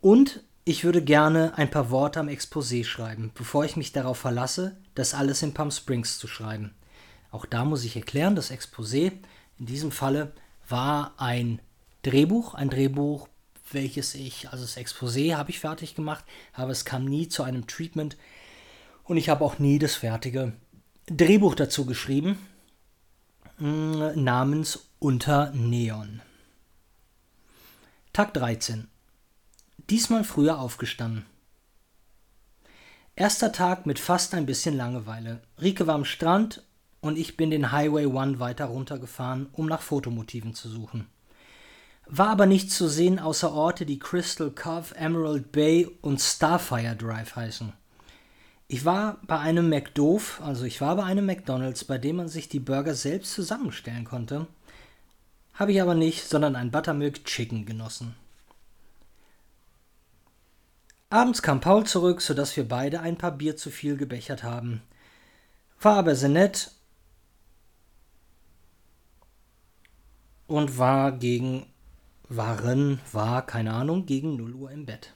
Und 0.00 0.44
ich 0.64 0.84
würde 0.84 1.02
gerne 1.02 1.56
ein 1.56 1.70
paar 1.70 1.90
Worte 1.90 2.20
am 2.20 2.28
Exposé 2.28 2.84
schreiben, 2.84 3.32
bevor 3.34 3.64
ich 3.64 3.76
mich 3.76 3.92
darauf 3.92 4.18
verlasse, 4.18 4.76
das 4.94 5.14
alles 5.14 5.42
in 5.42 5.54
Palm 5.54 5.70
Springs 5.70 6.18
zu 6.18 6.28
schreiben. 6.28 6.74
Auch 7.30 7.46
da 7.46 7.64
muss 7.64 7.84
ich 7.84 7.96
erklären, 7.96 8.36
das 8.36 8.52
Exposé 8.52 9.12
in 9.58 9.66
diesem 9.66 9.90
Falle 9.90 10.32
war 10.68 11.14
ein 11.16 11.60
Drehbuch, 12.02 12.54
ein 12.54 12.70
Drehbuch, 12.70 13.28
welches 13.72 14.14
ich, 14.14 14.50
also 14.50 14.64
das 14.64 14.76
Exposé 14.76 15.34
habe 15.34 15.50
ich 15.50 15.58
fertig 15.58 15.94
gemacht, 15.94 16.24
aber 16.52 16.70
es 16.70 16.84
kam 16.84 17.06
nie 17.06 17.28
zu 17.28 17.42
einem 17.42 17.66
Treatment 17.66 18.16
und 19.04 19.16
ich 19.16 19.28
habe 19.28 19.44
auch 19.44 19.58
nie 19.58 19.78
das 19.78 19.94
fertige 19.94 20.52
Drehbuch 21.06 21.54
dazu 21.54 21.86
geschrieben, 21.86 22.38
mm, 23.58 24.10
namens 24.14 24.90
Unter 24.98 25.50
Neon. 25.52 26.20
Tag 28.12 28.34
13. 28.34 28.91
Diesmal 29.92 30.24
früher 30.24 30.58
aufgestanden. 30.58 31.26
Erster 33.14 33.52
Tag 33.52 33.84
mit 33.84 33.98
fast 33.98 34.32
ein 34.32 34.46
bisschen 34.46 34.74
Langeweile. 34.74 35.42
Rike 35.60 35.86
war 35.86 35.96
am 35.96 36.06
Strand 36.06 36.62
und 37.02 37.18
ich 37.18 37.36
bin 37.36 37.50
den 37.50 37.72
Highway 37.72 38.06
One 38.06 38.40
weiter 38.40 38.64
runtergefahren, 38.64 39.50
um 39.52 39.66
nach 39.66 39.82
Fotomotiven 39.82 40.54
zu 40.54 40.70
suchen. 40.70 41.08
War 42.06 42.30
aber 42.30 42.46
nichts 42.46 42.74
zu 42.74 42.88
sehen 42.88 43.18
außer 43.18 43.52
Orte, 43.52 43.84
die 43.84 43.98
Crystal 43.98 44.50
Cove, 44.50 44.94
Emerald 44.96 45.52
Bay 45.52 45.86
und 46.00 46.22
Starfire 46.22 46.96
Drive 46.96 47.36
heißen. 47.36 47.74
Ich 48.68 48.86
war 48.86 49.18
bei 49.26 49.40
einem 49.40 49.68
McDoof, 49.68 50.40
also 50.42 50.64
ich 50.64 50.80
war 50.80 50.96
bei 50.96 51.04
einem 51.04 51.26
McDonald's, 51.26 51.84
bei 51.84 51.98
dem 51.98 52.16
man 52.16 52.28
sich 52.28 52.48
die 52.48 52.60
Burger 52.60 52.94
selbst 52.94 53.34
zusammenstellen 53.34 54.06
konnte. 54.06 54.46
Habe 55.52 55.72
ich 55.72 55.82
aber 55.82 55.94
nicht, 55.94 56.26
sondern 56.26 56.56
ein 56.56 56.70
Buttermilk 56.70 57.26
Chicken 57.26 57.66
genossen. 57.66 58.14
Abends 61.12 61.42
kam 61.42 61.60
Paul 61.60 61.84
zurück, 61.84 62.22
sodass 62.22 62.56
wir 62.56 62.66
beide 62.66 63.00
ein 63.00 63.18
paar 63.18 63.32
Bier 63.32 63.54
zu 63.54 63.68
viel 63.68 63.98
gebechert 63.98 64.42
haben. 64.42 64.80
War 65.78 65.98
aber 65.98 66.16
sehr 66.16 66.30
nett 66.30 66.70
und 70.46 70.78
war 70.78 71.12
gegen 71.12 71.66
waren, 72.30 72.98
war, 73.12 73.44
keine 73.44 73.74
Ahnung, 73.74 74.06
gegen 74.06 74.36
0 74.36 74.54
Uhr 74.54 74.70
im 74.70 74.86
Bett. 74.86 75.12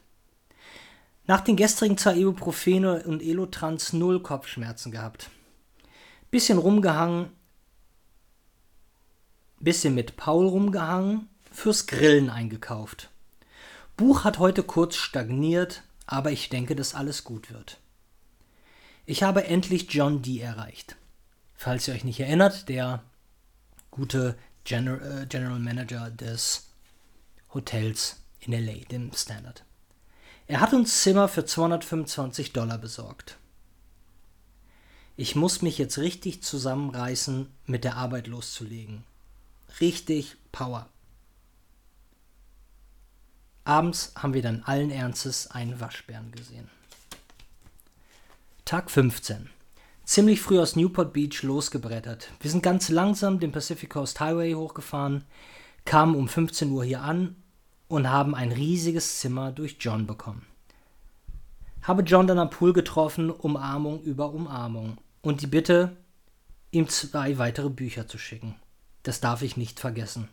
Nach 1.24 1.40
den 1.40 1.56
gestrigen 1.56 1.96
zwei 1.96 2.16
Ibuprofene 2.16 3.04
und 3.04 3.22
Elotrans 3.22 3.94
null 3.94 4.22
Kopfschmerzen 4.22 4.92
gehabt. 4.92 5.30
Bisschen 6.30 6.58
rumgehangen, 6.58 7.30
bisschen 9.60 9.94
mit 9.94 10.18
Paul 10.18 10.46
rumgehangen, 10.46 11.30
fürs 11.50 11.86
Grillen 11.86 12.28
eingekauft. 12.28 13.08
Buch 13.96 14.24
hat 14.24 14.38
heute 14.38 14.62
kurz 14.62 14.96
stagniert, 14.96 15.82
aber 16.06 16.32
ich 16.32 16.48
denke, 16.48 16.76
dass 16.76 16.94
alles 16.94 17.24
gut 17.24 17.52
wird. 17.52 17.78
Ich 19.04 19.22
habe 19.22 19.44
endlich 19.44 19.92
John 19.92 20.22
Dee 20.22 20.40
erreicht. 20.40 20.96
Falls 21.54 21.86
ihr 21.86 21.94
euch 21.94 22.04
nicht 22.04 22.20
erinnert, 22.20 22.68
der 22.68 23.02
gute 23.90 24.36
General, 24.64 25.22
äh, 25.22 25.26
General 25.26 25.58
Manager 25.58 26.10
des 26.10 26.68
Hotels 27.54 28.22
in 28.40 28.52
LA, 28.52 28.84
dem 28.90 29.12
Standard. 29.12 29.64
Er 30.48 30.60
hat 30.60 30.72
uns 30.72 31.02
Zimmer 31.02 31.28
für 31.28 31.44
225 31.44 32.52
Dollar 32.52 32.78
besorgt. 32.78 33.38
Ich 35.16 35.34
muss 35.34 35.62
mich 35.62 35.78
jetzt 35.78 35.98
richtig 35.98 36.42
zusammenreißen, 36.42 37.48
mit 37.64 37.84
der 37.84 37.96
Arbeit 37.96 38.26
loszulegen. 38.26 39.04
Richtig 39.80 40.36
Power. 40.52 40.88
Abends 43.66 44.12
haben 44.14 44.32
wir 44.32 44.42
dann 44.42 44.62
allen 44.62 44.92
Ernstes 44.92 45.50
einen 45.50 45.80
Waschbären 45.80 46.30
gesehen. 46.30 46.70
Tag 48.64 48.92
15. 48.92 49.50
Ziemlich 50.04 50.40
früh 50.40 50.60
aus 50.60 50.76
Newport 50.76 51.12
Beach 51.12 51.42
losgebrettert. 51.42 52.30
Wir 52.38 52.48
sind 52.48 52.62
ganz 52.62 52.90
langsam 52.90 53.40
den 53.40 53.50
Pacific 53.50 53.90
Coast 53.90 54.20
Highway 54.20 54.54
hochgefahren, 54.54 55.24
kamen 55.84 56.14
um 56.14 56.28
15 56.28 56.70
Uhr 56.70 56.84
hier 56.84 57.02
an 57.02 57.34
und 57.88 58.08
haben 58.08 58.36
ein 58.36 58.52
riesiges 58.52 59.18
Zimmer 59.18 59.50
durch 59.50 59.78
John 59.80 60.06
bekommen. 60.06 60.46
Habe 61.82 62.02
John 62.02 62.28
dann 62.28 62.38
am 62.38 62.50
Pool 62.50 62.72
getroffen, 62.72 63.30
Umarmung 63.30 64.00
über 64.04 64.30
Umarmung 64.30 64.98
und 65.22 65.42
die 65.42 65.48
Bitte, 65.48 65.96
ihm 66.70 66.88
zwei 66.88 67.36
weitere 67.38 67.70
Bücher 67.70 68.06
zu 68.06 68.16
schicken. 68.16 68.54
Das 69.02 69.20
darf 69.20 69.42
ich 69.42 69.56
nicht 69.56 69.80
vergessen. 69.80 70.28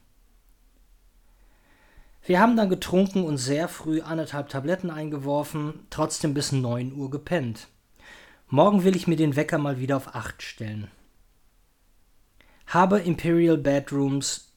Wir 2.25 2.39
haben 2.39 2.55
dann 2.55 2.69
getrunken 2.69 3.25
und 3.25 3.37
sehr 3.37 3.67
früh 3.67 4.01
anderthalb 4.01 4.47
Tabletten 4.47 4.89
eingeworfen, 4.89 5.85
trotzdem 5.89 6.33
bis 6.33 6.53
9 6.53 6.93
Uhr 6.93 7.09
gepennt. 7.09 7.67
Morgen 8.47 8.85
will 8.85 8.95
ich 8.95 9.07
mir 9.07 9.17
den 9.17 9.35
Wecker 9.35 9.57
mal 9.57 9.79
wieder 9.79 9.97
auf 9.97 10.15
8 10.15 10.41
stellen. 10.41 10.89
Habe 12.67 12.99
Imperial 12.99 13.57
Bedrooms 13.57 14.53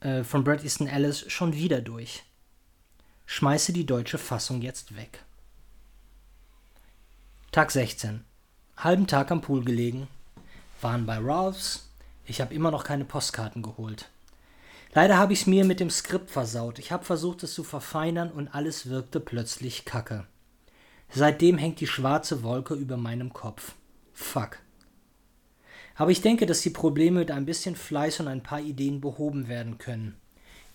äh, 0.00 0.24
von 0.24 0.42
Bret 0.42 0.64
Easton 0.64 0.86
Ellis 0.86 1.30
schon 1.30 1.52
wieder 1.54 1.82
durch. 1.82 2.24
Schmeiße 3.26 3.74
die 3.74 3.84
deutsche 3.84 4.18
Fassung 4.18 4.62
jetzt 4.62 4.96
weg. 4.96 5.22
Tag 7.52 7.70
16. 7.70 8.24
Halben 8.78 9.06
Tag 9.06 9.30
am 9.30 9.42
Pool 9.42 9.64
gelegen. 9.64 10.08
Waren 10.80 11.04
bei 11.04 11.18
Ralphs. 11.18 11.90
Ich 12.24 12.40
habe 12.40 12.54
immer 12.54 12.70
noch 12.70 12.84
keine 12.84 13.04
Postkarten 13.04 13.62
geholt. 13.62 14.08
Leider 14.96 15.18
habe 15.18 15.34
ich 15.34 15.42
es 15.42 15.46
mir 15.46 15.66
mit 15.66 15.78
dem 15.78 15.90
Skript 15.90 16.30
versaut. 16.30 16.78
Ich 16.78 16.90
habe 16.90 17.04
versucht, 17.04 17.42
es 17.42 17.52
zu 17.52 17.64
verfeinern 17.64 18.30
und 18.30 18.48
alles 18.54 18.88
wirkte 18.88 19.20
plötzlich 19.20 19.84
kacke. 19.84 20.26
Seitdem 21.10 21.58
hängt 21.58 21.80
die 21.80 21.86
schwarze 21.86 22.42
Wolke 22.42 22.72
über 22.72 22.96
meinem 22.96 23.34
Kopf. 23.34 23.74
Fuck. 24.14 24.56
Aber 25.96 26.10
ich 26.10 26.22
denke, 26.22 26.46
dass 26.46 26.62
die 26.62 26.70
Probleme 26.70 27.18
mit 27.18 27.30
ein 27.30 27.44
bisschen 27.44 27.76
Fleiß 27.76 28.20
und 28.20 28.28
ein 28.28 28.42
paar 28.42 28.62
Ideen 28.62 29.02
behoben 29.02 29.48
werden 29.48 29.76
können. 29.76 30.16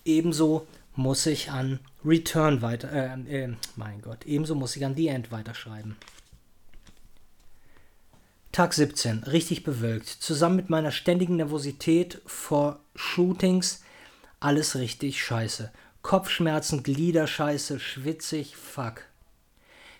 Ebenso 0.04 0.68
muss 0.94 1.26
ich 1.26 1.50
an 1.50 1.80
Return 2.04 2.62
weiter, 2.62 2.92
äh, 2.92 3.42
äh, 3.42 3.56
mein 3.74 4.02
Gott, 4.02 4.24
ebenso 4.24 4.54
muss 4.54 4.76
ich 4.76 4.84
an 4.84 4.94
The 4.94 5.08
End 5.08 5.32
weiterschreiben. 5.32 5.96
Tag 8.52 8.72
17, 8.72 9.24
richtig 9.24 9.64
bewölkt. 9.64 10.06
Zusammen 10.06 10.54
mit 10.54 10.70
meiner 10.70 10.92
ständigen 10.92 11.36
Nervosität 11.36 12.22
vor 12.24 12.78
Shootings 12.94 13.81
alles 14.44 14.76
richtig 14.76 15.22
scheiße. 15.22 15.72
Kopfschmerzen, 16.02 16.82
Gliederscheiße, 16.82 17.78
schwitzig, 17.78 18.56
fuck. 18.56 19.04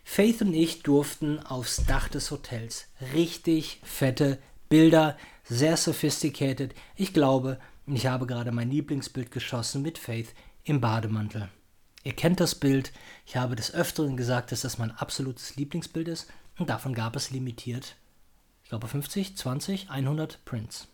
Faith 0.04 0.42
und 0.42 0.52
ich 0.52 0.82
durften 0.82 1.38
aufs 1.38 1.84
Dach 1.86 2.08
des 2.08 2.30
Hotels. 2.30 2.88
Richtig 3.14 3.80
fette 3.84 4.38
Bilder, 4.68 5.16
sehr 5.44 5.76
sophisticated. 5.76 6.74
Ich 6.96 7.12
glaube, 7.12 7.58
ich 7.86 8.06
habe 8.06 8.26
gerade 8.26 8.52
mein 8.52 8.70
Lieblingsbild 8.70 9.30
geschossen 9.30 9.82
mit 9.82 9.98
Faith 9.98 10.34
im 10.64 10.80
Bademantel. 10.80 11.48
Ihr 12.04 12.14
kennt 12.14 12.40
das 12.40 12.54
Bild. 12.54 12.92
Ich 13.26 13.36
habe 13.36 13.54
des 13.54 13.72
Öfteren 13.72 14.16
gesagt, 14.16 14.50
dass 14.50 14.62
das 14.62 14.78
mein 14.78 14.90
absolutes 14.90 15.56
Lieblingsbild 15.56 16.08
ist. 16.08 16.28
Und 16.58 16.68
davon 16.68 16.94
gab 16.94 17.16
es 17.16 17.30
limitiert, 17.30 17.96
ich 18.62 18.68
glaube 18.68 18.88
50, 18.88 19.36
20, 19.36 19.90
100 19.90 20.44
Prints. 20.44 20.88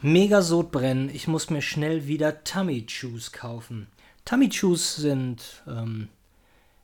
Mega 0.00 0.42
Sodbrennen. 0.42 1.10
Ich 1.10 1.26
muss 1.26 1.50
mir 1.50 1.60
schnell 1.60 2.06
wieder 2.06 2.44
Tummy 2.44 2.86
Chews 2.86 3.32
kaufen. 3.32 3.88
Tummy 4.24 4.48
Chews 4.48 4.94
sind, 4.94 5.64
ähm, 5.66 6.08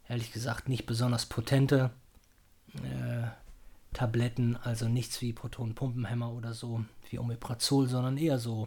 ehrlich 0.09 0.33
gesagt, 0.33 0.69
nicht 0.69 0.85
besonders 0.85 1.27
potente 1.27 1.91
äh, 2.75 3.29
Tabletten. 3.93 4.57
Also 4.57 4.89
nichts 4.89 5.21
wie 5.21 5.33
Protonenpumpenhämmer 5.33 6.33
oder 6.33 6.55
so, 6.55 6.85
wie 7.09 7.21
Omeprazol, 7.21 7.89
sondern 7.89 8.17
eher 8.17 8.41
so 8.41 8.67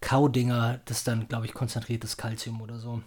Kaudinger, 0.00 0.80
das 0.86 1.04
dann, 1.04 1.28
glaube 1.28 1.44
ich, 1.44 1.52
konzentriertes 1.52 2.16
Kalzium 2.16 2.62
oder 2.62 2.78
so. 2.78 3.02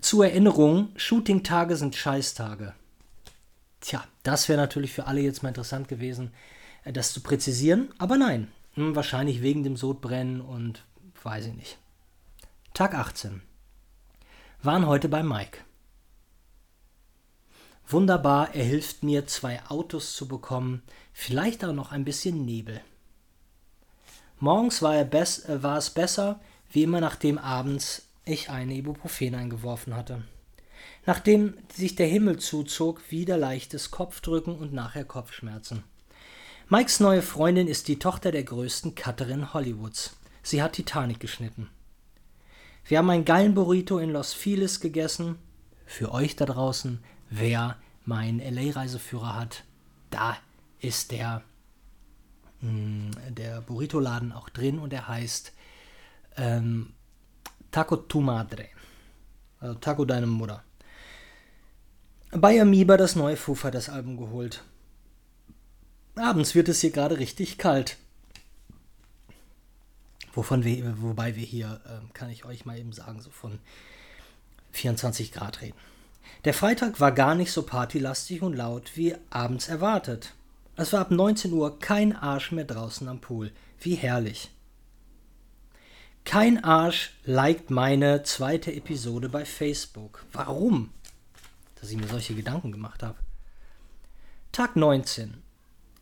Zur 0.00 0.26
Erinnerung, 0.26 0.90
Shooting-Tage 0.94 1.76
sind 1.76 1.96
Scheißtage. 1.96 2.74
Tja, 3.80 4.04
das 4.22 4.48
wäre 4.48 4.60
natürlich 4.60 4.92
für 4.92 5.08
alle 5.08 5.20
jetzt 5.20 5.42
mal 5.42 5.48
interessant 5.48 5.88
gewesen, 5.88 6.30
das 6.92 7.12
zu 7.12 7.20
präzisieren, 7.20 7.88
aber 7.98 8.16
nein. 8.16 8.48
Hm, 8.74 8.94
wahrscheinlich 8.94 9.42
wegen 9.42 9.64
dem 9.64 9.76
Sodbrennen 9.76 10.40
und 10.40 10.84
weiß 11.22 11.46
ich 11.46 11.54
nicht. 11.54 11.78
Tag 12.74 12.94
18. 12.94 13.42
Waren 14.62 14.86
heute 14.86 15.08
bei 15.08 15.22
Mike. 15.22 15.58
Wunderbar, 17.86 18.54
er 18.54 18.64
hilft 18.64 19.02
mir, 19.02 19.26
zwei 19.26 19.64
Autos 19.68 20.14
zu 20.14 20.28
bekommen, 20.28 20.82
vielleicht 21.12 21.64
auch 21.64 21.72
noch 21.72 21.90
ein 21.90 22.04
bisschen 22.04 22.44
Nebel. 22.44 22.80
Morgens 24.40 24.82
war, 24.82 24.94
äh, 24.94 25.62
war 25.62 25.78
es 25.78 25.90
besser, 25.90 26.38
wie 26.70 26.82
immer 26.82 27.00
nachdem 27.00 27.38
abends 27.38 28.06
ich 28.24 28.50
eine 28.50 28.74
Ibuprofen 28.74 29.34
eingeworfen 29.34 29.96
hatte. 29.96 30.22
Nachdem 31.06 31.54
sich 31.72 31.96
der 31.96 32.06
Himmel 32.06 32.38
zuzog, 32.38 33.10
wieder 33.10 33.38
leichtes 33.38 33.90
Kopfdrücken 33.90 34.56
und 34.56 34.72
nachher 34.72 35.04
Kopfschmerzen. 35.04 35.82
Mikes 36.68 37.00
neue 37.00 37.22
Freundin 37.22 37.66
ist 37.66 37.88
die 37.88 37.98
Tochter 37.98 38.30
der 38.30 38.44
größten 38.44 38.94
Cutterin 38.94 39.54
Hollywoods. 39.54 40.16
Sie 40.42 40.62
hat 40.62 40.74
Titanic 40.74 41.20
geschnitten. 41.20 41.70
Wir 42.84 42.98
haben 42.98 43.10
einen 43.10 43.24
geilen 43.24 43.54
Burrito 43.54 43.98
in 43.98 44.10
Los 44.10 44.34
Feliz 44.34 44.80
gegessen. 44.80 45.36
Für 45.86 46.12
euch 46.12 46.36
da 46.36 46.44
draußen, 46.44 47.02
wer 47.30 47.76
meinen 48.04 48.40
LA-Reiseführer 48.40 49.34
hat, 49.34 49.64
da 50.10 50.36
ist 50.80 51.12
der 51.12 51.42
Mm, 52.60 53.10
der 53.28 53.60
Burrito-Laden 53.60 54.32
auch 54.32 54.48
drin 54.48 54.78
und 54.78 54.92
er 54.92 55.06
heißt 55.06 55.52
ähm, 56.36 56.92
Taco 57.70 57.96
Tu 57.96 58.20
Madre. 58.20 58.66
Also 59.60 59.74
Taco 59.76 60.04
Deine 60.04 60.26
Mutter. 60.26 60.64
Bei 62.32 62.60
Amoeba 62.60 62.96
das 62.96 63.16
neue 63.16 63.36
Foo 63.36 63.54
Fighters 63.54 63.88
Album 63.88 64.16
geholt. 64.16 64.62
Abends 66.18 66.54
wird 66.54 66.68
es 66.68 66.80
hier 66.80 66.90
gerade 66.90 67.18
richtig 67.18 67.58
kalt. 67.58 67.96
Wovon 70.32 70.64
wir, 70.64 71.00
wobei 71.02 71.36
wir 71.36 71.44
hier, 71.44 71.80
äh, 71.86 72.12
kann 72.12 72.30
ich 72.30 72.44
euch 72.44 72.64
mal 72.64 72.78
eben 72.78 72.92
sagen, 72.92 73.20
so 73.20 73.30
von 73.30 73.58
24 74.72 75.32
Grad 75.32 75.62
reden. 75.62 75.76
Der 76.44 76.54
Freitag 76.54 77.00
war 77.00 77.12
gar 77.12 77.34
nicht 77.34 77.50
so 77.50 77.62
partylastig 77.62 78.42
und 78.42 78.54
laut 78.54 78.92
wie 78.96 79.16
abends 79.30 79.68
erwartet. 79.68 80.34
Es 80.76 80.92
war 80.92 81.00
ab 81.00 81.10
19 81.10 81.52
Uhr 81.52 81.78
kein 81.80 82.14
Arsch 82.14 82.52
mehr 82.52 82.64
draußen 82.64 83.08
am 83.08 83.20
Pool. 83.20 83.50
Wie 83.80 83.94
herrlich. 83.94 84.50
Kein 86.24 86.62
Arsch 86.62 87.14
liked 87.24 87.70
meine 87.70 88.22
zweite 88.22 88.72
Episode 88.72 89.28
bei 89.28 89.44
Facebook. 89.44 90.24
Warum? 90.32 90.90
Dass 91.80 91.90
ich 91.90 91.96
mir 91.96 92.06
solche 92.06 92.34
Gedanken 92.34 92.70
gemacht 92.70 93.02
habe. 93.02 93.18
Tag 94.52 94.76
19. 94.76 95.42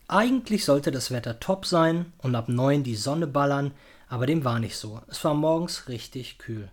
Eigentlich 0.07 0.63
sollte 0.63 0.91
das 0.91 1.11
Wetter 1.11 1.39
top 1.39 1.65
sein 1.65 2.13
und 2.19 2.35
ab 2.35 2.47
9 2.47 2.83
die 2.83 2.95
Sonne 2.95 3.27
ballern, 3.27 3.73
aber 4.07 4.25
dem 4.25 4.45
war 4.45 4.59
nicht 4.59 4.77
so. 4.77 5.01
Es 5.07 5.23
war 5.25 5.33
morgens 5.33 5.89
richtig 5.89 6.37
kühl. 6.37 6.71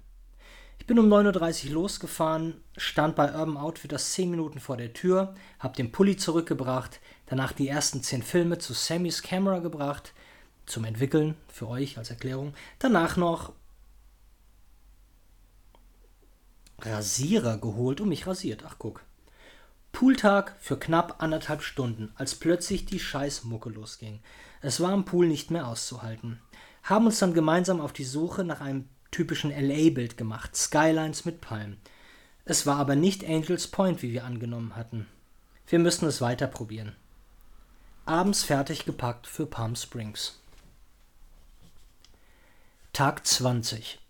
Ich 0.78 0.86
bin 0.86 0.98
um 0.98 1.12
9.30 1.12 1.68
Uhr 1.68 1.72
losgefahren, 1.72 2.62
stand 2.76 3.16
bei 3.16 3.34
Urban 3.34 3.56
Outfitters 3.56 4.12
10 4.12 4.30
Minuten 4.30 4.60
vor 4.60 4.76
der 4.76 4.92
Tür, 4.92 5.34
hab 5.58 5.74
den 5.74 5.90
Pulli 5.90 6.16
zurückgebracht, 6.16 7.00
danach 7.26 7.52
die 7.52 7.68
ersten 7.68 8.02
10 8.02 8.22
Filme 8.22 8.58
zu 8.58 8.72
Sammys 8.72 9.22
Camera 9.22 9.58
gebracht, 9.58 10.12
zum 10.66 10.84
Entwickeln, 10.84 11.36
für 11.48 11.68
euch 11.68 11.98
als 11.98 12.10
Erklärung. 12.10 12.54
Danach 12.78 13.16
noch 13.16 13.52
Rasierer 16.80 17.58
geholt 17.58 18.00
und 18.00 18.10
mich 18.10 18.26
rasiert. 18.26 18.64
Ach 18.66 18.76
guck. 18.78 19.02
Pooltag 19.94 20.56
für 20.58 20.76
knapp 20.76 21.22
anderthalb 21.22 21.62
Stunden, 21.62 22.12
als 22.16 22.34
plötzlich 22.34 22.84
die 22.84 22.98
Scheißmucke 22.98 23.70
losging. 23.70 24.20
Es 24.60 24.80
war 24.80 24.90
am 24.90 25.04
Pool 25.04 25.28
nicht 25.28 25.52
mehr 25.52 25.68
auszuhalten. 25.68 26.42
Haben 26.82 27.06
uns 27.06 27.20
dann 27.20 27.32
gemeinsam 27.32 27.80
auf 27.80 27.92
die 27.92 28.04
Suche 28.04 28.42
nach 28.42 28.60
einem 28.60 28.88
typischen 29.12 29.52
LA-Bild 29.52 30.16
gemacht, 30.16 30.56
Skylines 30.56 31.24
mit 31.24 31.40
Palmen. 31.40 31.80
Es 32.44 32.66
war 32.66 32.78
aber 32.78 32.96
nicht 32.96 33.24
Angels 33.24 33.68
Point, 33.68 34.02
wie 34.02 34.12
wir 34.12 34.24
angenommen 34.24 34.74
hatten. 34.74 35.06
Wir 35.68 35.78
müssen 35.78 36.08
es 36.08 36.20
weiter 36.20 36.48
probieren. 36.48 36.96
Abends 38.04 38.42
fertig 38.42 38.84
gepackt 38.84 39.28
für 39.28 39.46
Palm 39.46 39.76
Springs. 39.76 40.40
Tag 42.92 43.24
20. 43.24 44.00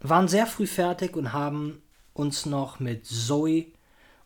Waren 0.00 0.26
sehr 0.26 0.48
früh 0.48 0.66
fertig 0.66 1.16
und 1.16 1.32
haben 1.32 1.82
uns 2.14 2.46
noch 2.46 2.80
mit 2.80 3.06
Zoe 3.06 3.66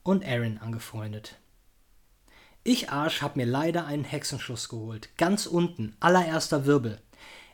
und 0.03 0.25
Aaron 0.25 0.59
angefreundet. 0.59 1.37
Ich 2.65 2.91
Arsch 2.91 3.23
hab 3.23 3.37
mir 3.37 3.47
leider 3.47 3.87
einen 3.87 4.05
Hexenschuss 4.05 4.69
geholt. 4.69 5.11
Ganz 5.17 5.47
unten, 5.47 5.97
allererster 6.01 6.67
Wirbel. 6.67 7.01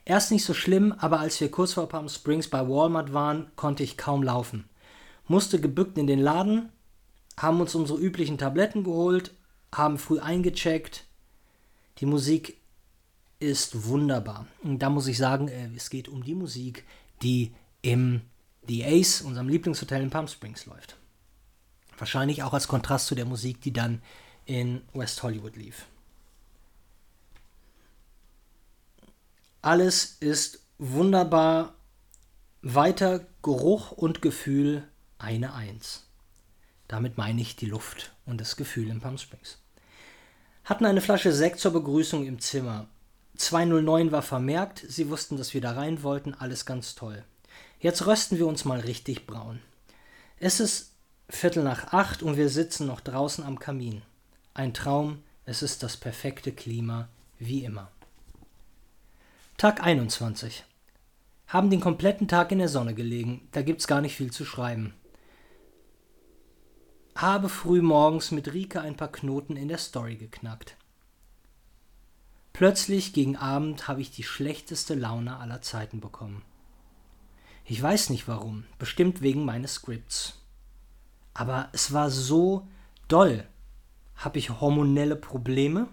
Erst 0.03 0.31
nicht 0.31 0.45
so 0.45 0.53
schlimm, 0.53 0.93
aber 0.97 1.19
als 1.19 1.39
wir 1.41 1.49
kurz 1.49 1.73
vor 1.73 1.89
Palm 1.89 2.09
Springs 2.09 2.49
bei 2.49 2.67
Walmart 2.67 3.13
waren, 3.13 3.51
konnte 3.55 3.83
ich 3.83 3.97
kaum 3.97 4.23
laufen. 4.23 4.69
Musste 5.27 5.59
gebückt 5.59 5.97
in 5.97 6.05
den 6.05 6.19
Laden, 6.19 6.69
haben 7.37 7.59
uns 7.59 7.73
unsere 7.75 7.99
üblichen 7.99 8.37
Tabletten 8.37 8.83
geholt, 8.83 9.33
haben 9.73 9.97
früh 9.97 10.19
eingecheckt. 10.19 11.05
Die 11.99 12.05
Musik 12.05 12.57
ist 13.39 13.85
wunderbar. 13.85 14.47
Und 14.63 14.79
da 14.79 14.89
muss 14.89 15.07
ich 15.07 15.17
sagen, 15.17 15.47
äh, 15.47 15.69
es 15.75 15.89
geht 15.89 16.07
um 16.07 16.23
die 16.23 16.35
Musik, 16.35 16.83
die 17.21 17.53
im 17.81 18.21
The 18.67 18.83
Ace, 18.83 19.21
unserem 19.21 19.47
Lieblingshotel 19.47 20.01
in 20.01 20.09
Palm 20.09 20.27
Springs, 20.27 20.65
läuft. 20.65 20.97
Wahrscheinlich 21.97 22.43
auch 22.43 22.53
als 22.53 22.67
Kontrast 22.67 23.07
zu 23.07 23.15
der 23.15 23.25
Musik, 23.25 23.61
die 23.61 23.73
dann 23.73 24.01
in 24.45 24.81
West 24.93 25.23
Hollywood 25.23 25.55
lief. 25.55 25.85
Alles 29.61 30.17
ist 30.19 30.59
wunderbar. 30.77 31.73
Weiter 32.61 33.25
Geruch 33.43 33.91
und 33.91 34.21
Gefühl 34.21 34.87
eine 35.17 35.53
Eins. 35.53 36.07
Damit 36.87 37.17
meine 37.17 37.41
ich 37.41 37.55
die 37.55 37.67
Luft 37.67 38.13
und 38.25 38.41
das 38.41 38.55
Gefühl 38.55 38.89
in 38.89 39.01
Palm 39.01 39.17
Springs. 39.17 39.59
Hatten 40.63 40.85
eine 40.85 41.01
Flasche 41.01 41.31
Sekt 41.31 41.59
zur 41.59 41.73
Begrüßung 41.73 42.25
im 42.25 42.39
Zimmer. 42.39 42.87
209 43.37 44.11
war 44.11 44.21
vermerkt, 44.21 44.83
sie 44.87 45.09
wussten, 45.09 45.37
dass 45.37 45.53
wir 45.53 45.61
da 45.61 45.73
rein 45.73 46.03
wollten, 46.03 46.33
alles 46.33 46.65
ganz 46.65 46.95
toll. 46.95 47.23
Jetzt 47.79 48.05
rösten 48.07 48.37
wir 48.37 48.47
uns 48.47 48.65
mal 48.65 48.79
richtig 48.79 49.27
braun. 49.27 49.61
Es 50.39 50.59
ist 50.59 50.94
Viertel 51.27 51.63
nach 51.63 51.91
acht 51.91 52.21
und 52.21 52.37
wir 52.37 52.49
sitzen 52.49 52.85
noch 52.87 53.01
draußen 53.01 53.43
am 53.43 53.57
Kamin. 53.59 54.03
Ein 54.53 54.73
Traum, 54.73 55.23
es 55.45 55.63
ist 55.63 55.81
das 55.81 55.97
perfekte 55.97 56.51
Klima, 56.51 57.09
wie 57.39 57.63
immer. 57.63 57.91
Tag 59.57 59.83
21. 59.83 60.63
Haben 61.47 61.69
den 61.69 61.79
kompletten 61.79 62.27
Tag 62.27 62.51
in 62.51 62.59
der 62.59 62.69
Sonne 62.69 62.93
gelegen, 62.93 63.47
da 63.51 63.61
gibt's 63.61 63.87
gar 63.87 64.01
nicht 64.01 64.15
viel 64.15 64.31
zu 64.31 64.45
schreiben. 64.45 64.93
Habe 67.15 67.49
früh 67.49 67.81
morgens 67.81 68.31
mit 68.31 68.53
Rike 68.53 68.81
ein 68.81 68.97
paar 68.97 69.11
Knoten 69.11 69.55
in 69.55 69.67
der 69.67 69.77
Story 69.77 70.15
geknackt. 70.15 70.75
Plötzlich 72.53 73.13
gegen 73.13 73.35
Abend 73.35 73.87
habe 73.87 74.01
ich 74.01 74.11
die 74.11 74.23
schlechteste 74.23 74.95
Laune 74.95 75.37
aller 75.37 75.61
Zeiten 75.61 76.01
bekommen. 76.01 76.43
Ich 77.65 77.81
weiß 77.81 78.11
nicht 78.11 78.27
warum, 78.27 78.65
bestimmt 78.77 79.21
wegen 79.21 79.43
meines 79.43 79.75
Scripts. 79.75 80.44
Aber 81.35 81.69
es 81.73 81.93
war 81.93 82.09
so 82.09 82.67
doll. 83.07 83.45
Habe 84.15 84.39
ich 84.39 84.49
hormonelle 84.49 85.17
Probleme? 85.17 85.87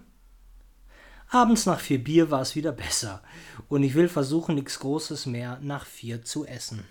Abends 1.29 1.65
nach 1.65 1.79
vier 1.79 2.03
Bier 2.03 2.31
war 2.31 2.41
es 2.41 2.55
wieder 2.55 2.71
besser 2.71 3.21
und 3.67 3.83
ich 3.83 3.93
will 3.93 4.07
versuchen, 4.07 4.55
nichts 4.55 4.79
Großes 4.79 5.25
mehr 5.25 5.59
nach 5.61 5.85
vier 5.85 6.23
zu 6.23 6.45
essen. 6.45 6.85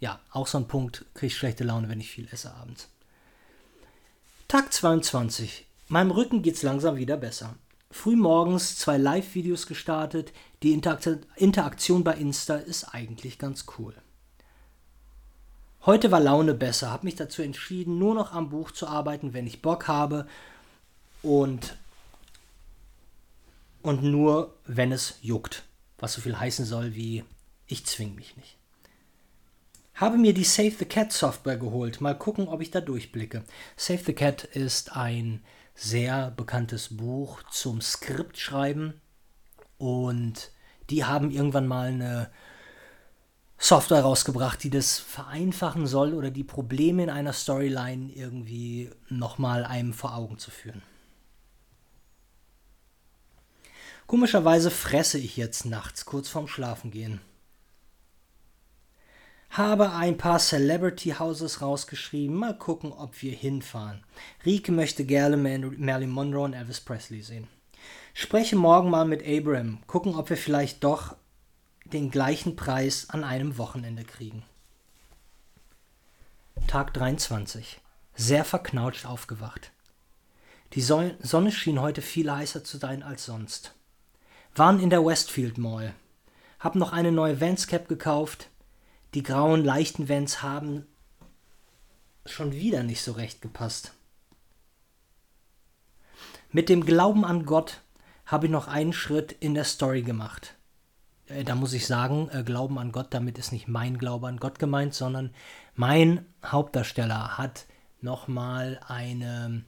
Ja, 0.00 0.18
auch 0.30 0.46
so 0.46 0.58
ein 0.58 0.66
Punkt, 0.66 1.04
kriege 1.14 1.28
ich 1.28 1.36
schlechte 1.36 1.62
Laune, 1.62 1.88
wenn 1.88 2.00
ich 2.00 2.10
viel 2.10 2.26
esse 2.32 2.52
abends. 2.54 2.88
Tag 4.48 4.72
22. 4.72 5.66
Meinem 5.88 6.10
Rücken 6.10 6.42
geht's 6.42 6.62
langsam 6.62 6.96
wieder 6.96 7.16
besser. 7.16 7.54
Frühmorgens 7.90 8.78
zwei 8.78 8.96
Live-Videos 8.96 9.66
gestartet. 9.66 10.32
Die 10.62 10.72
Interaktion 10.72 12.02
bei 12.02 12.14
Insta 12.14 12.56
ist 12.56 12.84
eigentlich 12.94 13.38
ganz 13.38 13.66
cool. 13.78 13.94
Heute 15.86 16.10
war 16.10 16.20
Laune 16.20 16.52
besser, 16.52 16.90
habe 16.90 17.06
mich 17.06 17.14
dazu 17.14 17.40
entschieden, 17.40 17.98
nur 17.98 18.14
noch 18.14 18.32
am 18.32 18.50
Buch 18.50 18.70
zu 18.70 18.86
arbeiten, 18.86 19.32
wenn 19.32 19.46
ich 19.46 19.62
Bock 19.62 19.88
habe 19.88 20.26
und, 21.22 21.76
und 23.80 24.02
nur, 24.02 24.54
wenn 24.66 24.92
es 24.92 25.18
juckt. 25.22 25.64
Was 25.98 26.12
so 26.12 26.20
viel 26.20 26.38
heißen 26.38 26.66
soll 26.66 26.94
wie, 26.94 27.24
ich 27.66 27.86
zwing 27.86 28.14
mich 28.14 28.36
nicht. 28.36 28.56
Habe 29.94 30.18
mir 30.18 30.34
die 30.34 30.44
Save 30.44 30.72
the 30.78 30.84
Cat 30.84 31.12
Software 31.12 31.56
geholt. 31.56 32.00
Mal 32.00 32.16
gucken, 32.16 32.48
ob 32.48 32.60
ich 32.60 32.70
da 32.70 32.80
durchblicke. 32.80 33.42
Save 33.76 34.02
the 34.04 34.12
Cat 34.12 34.44
ist 34.44 34.96
ein 34.96 35.42
sehr 35.74 36.30
bekanntes 36.30 36.96
Buch 36.96 37.42
zum 37.50 37.80
Skriptschreiben 37.80 39.00
und 39.78 40.50
die 40.90 41.04
haben 41.04 41.30
irgendwann 41.30 41.66
mal 41.66 41.88
eine 41.88 42.30
Software 43.62 44.00
rausgebracht, 44.00 44.64
die 44.64 44.70
das 44.70 44.98
vereinfachen 44.98 45.86
soll 45.86 46.14
oder 46.14 46.30
die 46.30 46.44
Probleme 46.44 47.02
in 47.02 47.10
einer 47.10 47.34
Storyline 47.34 48.10
irgendwie 48.10 48.90
nochmal 49.10 49.66
einem 49.66 49.92
vor 49.92 50.16
Augen 50.16 50.38
zu 50.38 50.50
führen. 50.50 50.82
Komischerweise 54.06 54.70
fresse 54.70 55.18
ich 55.18 55.36
jetzt 55.36 55.66
nachts 55.66 56.06
kurz 56.06 56.30
vorm 56.30 56.48
Schlafengehen. 56.48 57.20
Habe 59.50 59.92
ein 59.92 60.16
paar 60.16 60.38
Celebrity 60.38 61.10
Houses 61.18 61.60
rausgeschrieben. 61.60 62.34
Mal 62.34 62.56
gucken, 62.56 62.92
ob 62.92 63.20
wir 63.20 63.32
hinfahren. 63.32 64.02
Rike 64.46 64.72
möchte 64.72 65.04
gerne 65.04 65.36
Marilyn 65.36 66.10
Monroe 66.10 66.44
und 66.44 66.54
Elvis 66.54 66.80
Presley 66.80 67.20
sehen. 67.20 67.46
Spreche 68.14 68.56
morgen 68.56 68.88
mal 68.88 69.04
mit 69.04 69.22
Abraham. 69.22 69.80
Gucken, 69.86 70.14
ob 70.14 70.30
wir 70.30 70.38
vielleicht 70.38 70.82
doch 70.82 71.14
den 71.92 72.10
gleichen 72.10 72.56
Preis 72.56 73.10
an 73.10 73.24
einem 73.24 73.58
Wochenende 73.58 74.04
kriegen. 74.04 74.42
Tag 76.66 76.94
23. 76.94 77.80
Sehr 78.14 78.44
verknautscht 78.44 79.06
aufgewacht. 79.06 79.72
Die 80.74 80.82
Sonne 80.82 81.52
schien 81.52 81.80
heute 81.80 82.00
viel 82.00 82.30
heißer 82.30 82.62
zu 82.62 82.78
sein 82.78 83.02
als 83.02 83.24
sonst. 83.24 83.74
Waren 84.54 84.78
in 84.78 84.90
der 84.90 85.04
Westfield 85.04 85.58
Mall. 85.58 85.94
Hab 86.60 86.76
noch 86.76 86.92
eine 86.92 87.10
neue 87.10 87.40
Vans 87.40 87.66
Cap 87.66 87.88
gekauft. 87.88 88.48
Die 89.14 89.22
grauen, 89.22 89.64
leichten 89.64 90.08
Vans 90.08 90.42
haben 90.42 90.86
schon 92.24 92.52
wieder 92.52 92.82
nicht 92.82 93.02
so 93.02 93.12
recht 93.12 93.42
gepasst. 93.42 93.92
Mit 96.52 96.68
dem 96.68 96.84
Glauben 96.84 97.24
an 97.24 97.46
Gott 97.46 97.80
habe 98.26 98.46
ich 98.46 98.52
noch 98.52 98.68
einen 98.68 98.92
Schritt 98.92 99.32
in 99.32 99.54
der 99.54 99.64
Story 99.64 100.02
gemacht. 100.02 100.54
Äh, 101.30 101.44
da 101.44 101.54
muss 101.54 101.72
ich 101.72 101.86
sagen, 101.86 102.28
äh, 102.32 102.42
Glauben 102.42 102.78
an 102.78 102.92
Gott, 102.92 103.08
damit 103.10 103.38
ist 103.38 103.52
nicht 103.52 103.68
mein 103.68 103.98
Glaube 103.98 104.28
an 104.28 104.38
Gott 104.38 104.58
gemeint, 104.58 104.94
sondern 104.94 105.30
mein 105.74 106.26
Hauptdarsteller 106.44 107.38
hat 107.38 107.66
nochmal 108.00 108.80
eine, 108.86 109.64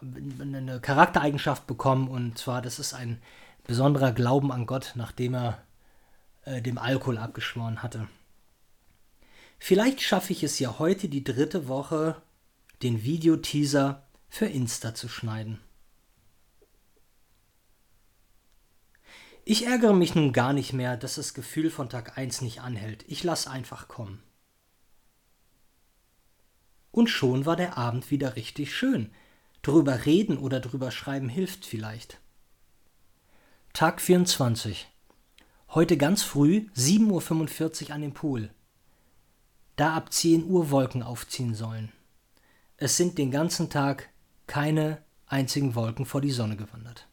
eine 0.00 0.80
Charaktereigenschaft 0.80 1.66
bekommen 1.66 2.08
und 2.08 2.38
zwar, 2.38 2.62
das 2.62 2.78
ist 2.78 2.94
ein 2.94 3.20
besonderer 3.64 4.12
Glauben 4.12 4.52
an 4.52 4.66
Gott, 4.66 4.92
nachdem 4.96 5.34
er 5.34 5.62
äh, 6.44 6.62
dem 6.62 6.78
Alkohol 6.78 7.18
abgeschworen 7.18 7.82
hatte. 7.82 8.08
Vielleicht 9.58 10.02
schaffe 10.02 10.32
ich 10.32 10.42
es 10.42 10.58
ja 10.58 10.78
heute 10.78 11.08
die 11.08 11.22
dritte 11.22 11.68
Woche, 11.68 12.20
den 12.82 13.04
Videoteaser 13.04 14.02
für 14.28 14.46
Insta 14.46 14.94
zu 14.94 15.08
schneiden. 15.08 15.60
Ich 19.44 19.66
ärgere 19.66 19.92
mich 19.92 20.14
nun 20.14 20.32
gar 20.32 20.52
nicht 20.52 20.72
mehr, 20.72 20.96
dass 20.96 21.16
das 21.16 21.34
Gefühl 21.34 21.70
von 21.70 21.88
Tag 21.88 22.16
1 22.16 22.42
nicht 22.42 22.60
anhält. 22.60 23.04
Ich 23.08 23.24
lasse 23.24 23.50
einfach 23.50 23.88
kommen. 23.88 24.22
Und 26.92 27.08
schon 27.08 27.44
war 27.44 27.56
der 27.56 27.76
Abend 27.76 28.10
wieder 28.10 28.36
richtig 28.36 28.76
schön. 28.76 29.10
Drüber 29.62 30.06
reden 30.06 30.38
oder 30.38 30.60
drüber 30.60 30.92
schreiben 30.92 31.28
hilft 31.28 31.64
vielleicht. 31.64 32.20
Tag 33.72 34.00
24. 34.00 34.88
Heute 35.70 35.96
ganz 35.96 36.22
früh, 36.22 36.68
7.45 36.76 37.88
Uhr 37.88 37.94
an 37.94 38.02
dem 38.02 38.14
Pool. 38.14 38.50
Da 39.74 39.94
ab 39.96 40.12
10 40.12 40.44
Uhr 40.44 40.70
Wolken 40.70 41.02
aufziehen 41.02 41.54
sollen. 41.54 41.90
Es 42.76 42.96
sind 42.96 43.18
den 43.18 43.30
ganzen 43.30 43.70
Tag 43.70 44.10
keine 44.46 45.02
einzigen 45.26 45.74
Wolken 45.74 46.04
vor 46.04 46.20
die 46.20 46.30
Sonne 46.30 46.56
gewandert. 46.56 47.08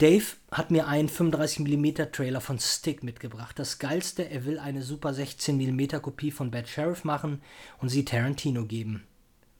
Dave 0.00 0.24
hat 0.50 0.70
mir 0.70 0.88
einen 0.88 1.10
35mm 1.10 2.10
Trailer 2.10 2.40
von 2.40 2.58
Stick 2.58 3.02
mitgebracht. 3.02 3.58
Das 3.58 3.78
geilste, 3.78 4.30
er 4.30 4.46
will 4.46 4.58
eine 4.58 4.82
super 4.82 5.10
16mm 5.10 6.00
Kopie 6.00 6.30
von 6.30 6.50
Bad 6.50 6.68
Sheriff 6.68 7.04
machen 7.04 7.42
und 7.80 7.90
sie 7.90 8.06
Tarantino 8.06 8.64
geben. 8.64 9.06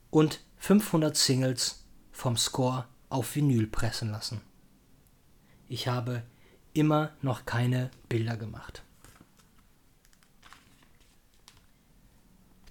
Und 0.08 0.40
500 0.56 1.14
Singles 1.14 1.84
vom 2.10 2.38
Score 2.38 2.86
auf 3.10 3.36
Vinyl 3.36 3.66
pressen 3.66 4.10
lassen. 4.10 4.40
Ich 5.68 5.88
habe 5.88 6.22
immer 6.72 7.12
noch 7.20 7.44
keine 7.44 7.90
Bilder 8.08 8.38
gemacht. 8.38 8.82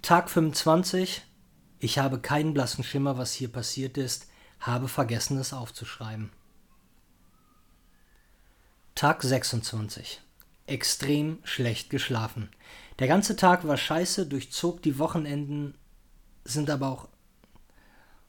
Tag 0.01 0.31
25. 0.31 1.21
Ich 1.77 1.99
habe 1.99 2.19
keinen 2.19 2.55
blassen 2.55 2.83
Schimmer, 2.83 3.19
was 3.19 3.33
hier 3.33 3.51
passiert 3.51 3.95
ist, 3.95 4.27
habe 4.59 4.87
vergessen 4.87 5.37
es 5.37 5.53
aufzuschreiben. 5.53 6.31
Tag 8.99 9.23
26. 9.23 10.19
Extrem 10.67 11.37
schlecht 11.45 11.89
geschlafen. 11.89 12.49
Der 12.99 13.07
ganze 13.07 13.37
Tag 13.37 13.65
war 13.65 13.77
scheiße, 13.77 14.25
durchzog 14.25 14.81
die 14.81 14.99
Wochenenden, 14.99 15.75
sind 16.43 16.69
aber 16.69 16.89
auch. 16.89 17.07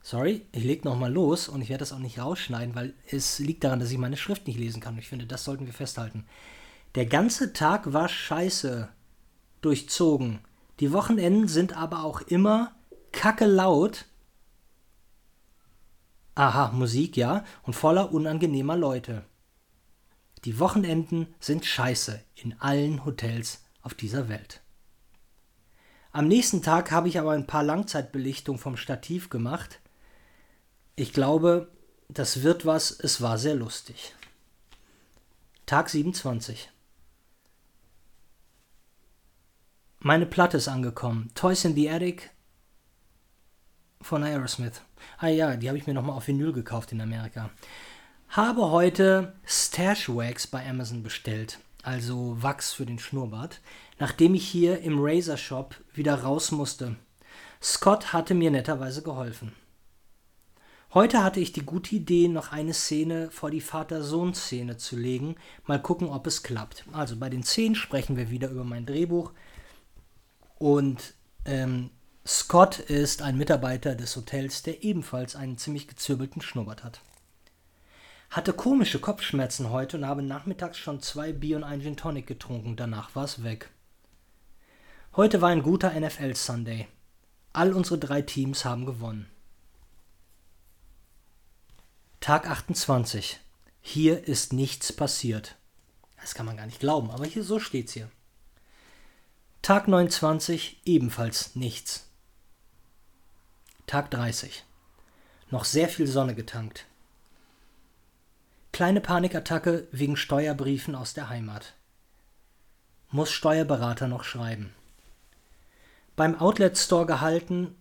Sorry, 0.01 0.45
ich 0.53 0.63
leg 0.63 0.85
nochmal 0.85 1.11
los 1.11 1.49
und 1.49 1.61
ich 1.61 1.67
werde 1.67 1.81
das 1.81 1.91
auch 1.91 1.99
nicht 1.99 2.19
rausschneiden, 2.19 2.73
weil 2.73 2.93
es 3.05 3.39
liegt 3.39 3.65
daran, 3.65 3.81
dass 3.81 3.91
ich 3.91 3.97
meine 3.97 4.15
Schrift 4.15 4.47
nicht 4.47 4.57
lesen 4.57 4.79
kann. 4.79 4.97
Ich 4.97 5.09
finde, 5.09 5.25
das 5.25 5.43
sollten 5.43 5.65
wir 5.65 5.73
festhalten. 5.73 6.25
Der 6.95 7.05
ganze 7.05 7.51
Tag 7.51 7.91
war 7.91 8.07
scheiße 8.07 8.87
durchzogen. 9.59 10.39
Die 10.79 10.93
Wochenenden 10.93 11.49
sind 11.49 11.75
aber 11.75 12.05
auch 12.05 12.21
immer 12.21 12.73
kacke 13.11 13.45
laut. 13.45 14.05
Aha, 16.35 16.71
Musik, 16.71 17.17
ja, 17.17 17.43
und 17.63 17.73
voller 17.73 18.13
unangenehmer 18.13 18.77
Leute. 18.77 19.25
Die 20.45 20.59
Wochenenden 20.59 21.33
sind 21.39 21.65
scheiße 21.65 22.19
in 22.35 22.59
allen 22.59 23.05
Hotels 23.05 23.63
auf 23.83 23.93
dieser 23.93 24.27
Welt. 24.27 24.61
Am 26.11 26.27
nächsten 26.27 26.63
Tag 26.63 26.91
habe 26.91 27.07
ich 27.07 27.19
aber 27.19 27.31
ein 27.31 27.47
paar 27.47 27.63
Langzeitbelichtungen 27.63 28.59
vom 28.59 28.75
Stativ 28.75 29.29
gemacht. 29.29 29.79
Ich 30.95 31.13
glaube, 31.13 31.71
das 32.09 32.41
wird 32.41 32.65
was, 32.65 32.91
es 32.91 33.21
war 33.21 33.37
sehr 33.37 33.55
lustig. 33.55 34.15
Tag 35.67 35.89
27. 35.89 36.69
Meine 39.99 40.25
Platte 40.25 40.57
ist 40.57 40.67
angekommen. 40.67 41.31
Toys 41.35 41.63
in 41.63 41.75
the 41.75 41.89
Attic 41.89 42.31
von 44.01 44.23
Aerosmith. 44.23 44.81
Ah 45.19 45.27
ja, 45.27 45.55
die 45.55 45.69
habe 45.69 45.77
ich 45.77 45.85
mir 45.85 45.93
nochmal 45.93 46.17
auf 46.17 46.27
Vinyl 46.27 46.51
gekauft 46.51 46.91
in 46.91 46.99
Amerika 46.99 47.51
habe 48.31 48.71
heute 48.71 49.33
Stash 49.45 50.07
Wax 50.07 50.47
bei 50.47 50.65
Amazon 50.65 51.03
bestellt, 51.03 51.59
also 51.83 52.41
Wachs 52.41 52.71
für 52.71 52.85
den 52.85 52.97
Schnurrbart, 52.97 53.59
nachdem 53.99 54.35
ich 54.35 54.47
hier 54.47 54.79
im 54.79 54.99
Razer 55.01 55.35
Shop 55.35 55.75
wieder 55.93 56.15
raus 56.15 56.51
musste. 56.51 56.95
Scott 57.61 58.13
hatte 58.13 58.33
mir 58.33 58.49
netterweise 58.49 59.01
geholfen. 59.01 59.51
Heute 60.93 61.23
hatte 61.23 61.41
ich 61.41 61.51
die 61.51 61.65
gute 61.65 61.93
Idee, 61.93 62.29
noch 62.29 62.53
eine 62.53 62.73
Szene 62.73 63.29
vor 63.31 63.51
die 63.51 63.59
Vater-Sohn-Szene 63.59 64.77
zu 64.77 64.97
legen. 64.97 65.35
Mal 65.65 65.81
gucken, 65.81 66.07
ob 66.07 66.25
es 66.25 66.41
klappt. 66.41 66.85
Also 66.93 67.17
bei 67.17 67.29
den 67.29 67.43
Szenen 67.43 67.75
sprechen 67.75 68.15
wir 68.15 68.29
wieder 68.29 68.49
über 68.49 68.63
mein 68.63 68.85
Drehbuch. 68.85 69.31
Und 70.57 71.15
ähm, 71.43 71.89
Scott 72.25 72.79
ist 72.79 73.21
ein 73.21 73.37
Mitarbeiter 73.37 73.95
des 73.95 74.15
Hotels, 74.15 74.63
der 74.63 74.83
ebenfalls 74.83 75.35
einen 75.35 75.57
ziemlich 75.57 75.87
gezwirbelten 75.89 76.41
Schnurrbart 76.41 76.85
hat. 76.85 77.01
Hatte 78.31 78.53
komische 78.53 78.99
Kopfschmerzen 78.99 79.71
heute 79.71 79.97
und 79.97 80.07
habe 80.07 80.21
nachmittags 80.21 80.77
schon 80.77 81.01
zwei 81.01 81.33
Bier 81.33 81.57
und 81.57 81.65
ein 81.65 81.81
Gin 81.81 81.97
Tonic 81.97 82.27
getrunken. 82.27 82.77
Danach 82.77 83.13
war 83.13 83.25
es 83.25 83.43
weg. 83.43 83.69
Heute 85.17 85.41
war 85.41 85.49
ein 85.49 85.63
guter 85.63 85.91
NFL 85.91 86.33
Sunday. 86.35 86.87
All 87.51 87.73
unsere 87.73 87.97
drei 87.99 88.21
Teams 88.21 88.63
haben 88.63 88.85
gewonnen. 88.85 89.29
Tag 92.21 92.49
28. 92.49 93.41
Hier 93.81 94.25
ist 94.25 94.53
nichts 94.53 94.93
passiert. 94.93 95.57
Das 96.21 96.33
kann 96.33 96.45
man 96.45 96.55
gar 96.55 96.67
nicht 96.67 96.79
glauben, 96.79 97.11
aber 97.11 97.25
hier 97.25 97.43
so 97.43 97.59
steht's 97.59 97.91
hier. 97.91 98.09
Tag 99.61 99.89
29 99.89 100.79
ebenfalls 100.85 101.57
nichts. 101.57 102.07
Tag 103.87 104.09
30. 104.11 104.63
Noch 105.49 105.65
sehr 105.65 105.89
viel 105.89 106.07
Sonne 106.07 106.33
getankt. 106.33 106.85
Kleine 108.71 109.01
Panikattacke 109.01 109.87
wegen 109.91 110.15
Steuerbriefen 110.15 110.95
aus 110.95 111.13
der 111.13 111.27
Heimat. 111.27 111.73
Muss 113.09 113.29
Steuerberater 113.29 114.07
noch 114.07 114.23
schreiben. 114.23 114.73
Beim 116.15 116.39
Outlet 116.39 116.77
Store 116.77 117.05
gehalten 117.05 117.75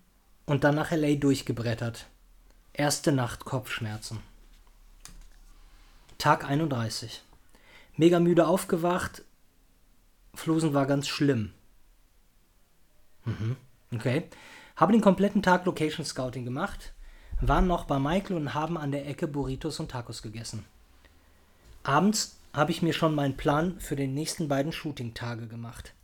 und 0.47 0.65
dann 0.65 0.75
nach 0.75 0.91
LA 0.91 1.15
durchgebrettert. 1.15 2.07
Erste 2.73 3.13
Nacht 3.13 3.45
Kopfschmerzen. 3.45 4.19
Tag 6.19 6.45
31. 6.45 7.23
Mega 7.97 8.19
müde 8.19 8.49
aufgewacht. 8.49 9.23
Flusen 10.35 10.75
war 10.75 10.87
ganz 10.87 11.07
schlimm. 11.07 11.53
Mhm, 13.25 13.57
okay. 13.95 14.25
Habe 14.75 14.93
den 14.93 15.03
kompletten 15.03 15.43
Tag 15.43 15.67
Location 15.67 16.05
Scouting 16.05 16.45
gemacht, 16.45 16.93
waren 17.41 17.69
noch 17.69 17.85
bei 17.85 17.99
Michael 17.99 18.37
und 18.37 18.55
haben 18.55 18.77
an 18.77 18.91
der 18.91 19.07
Ecke 19.07 19.29
Burritos 19.29 19.79
und 19.79 19.93
Tacos 19.93 20.23
gegessen. 20.23 20.65
Abends 21.83 22.39
habe 22.53 22.73
ich 22.73 22.83
mir 22.83 22.93
schon 22.93 23.15
meinen 23.15 23.37
Plan 23.37 23.81
für 23.81 23.97
die 23.97 24.07
nächsten 24.07 24.49
beiden 24.49 24.73
Shooting-Tage 24.73 25.47
gemacht. 25.47 25.95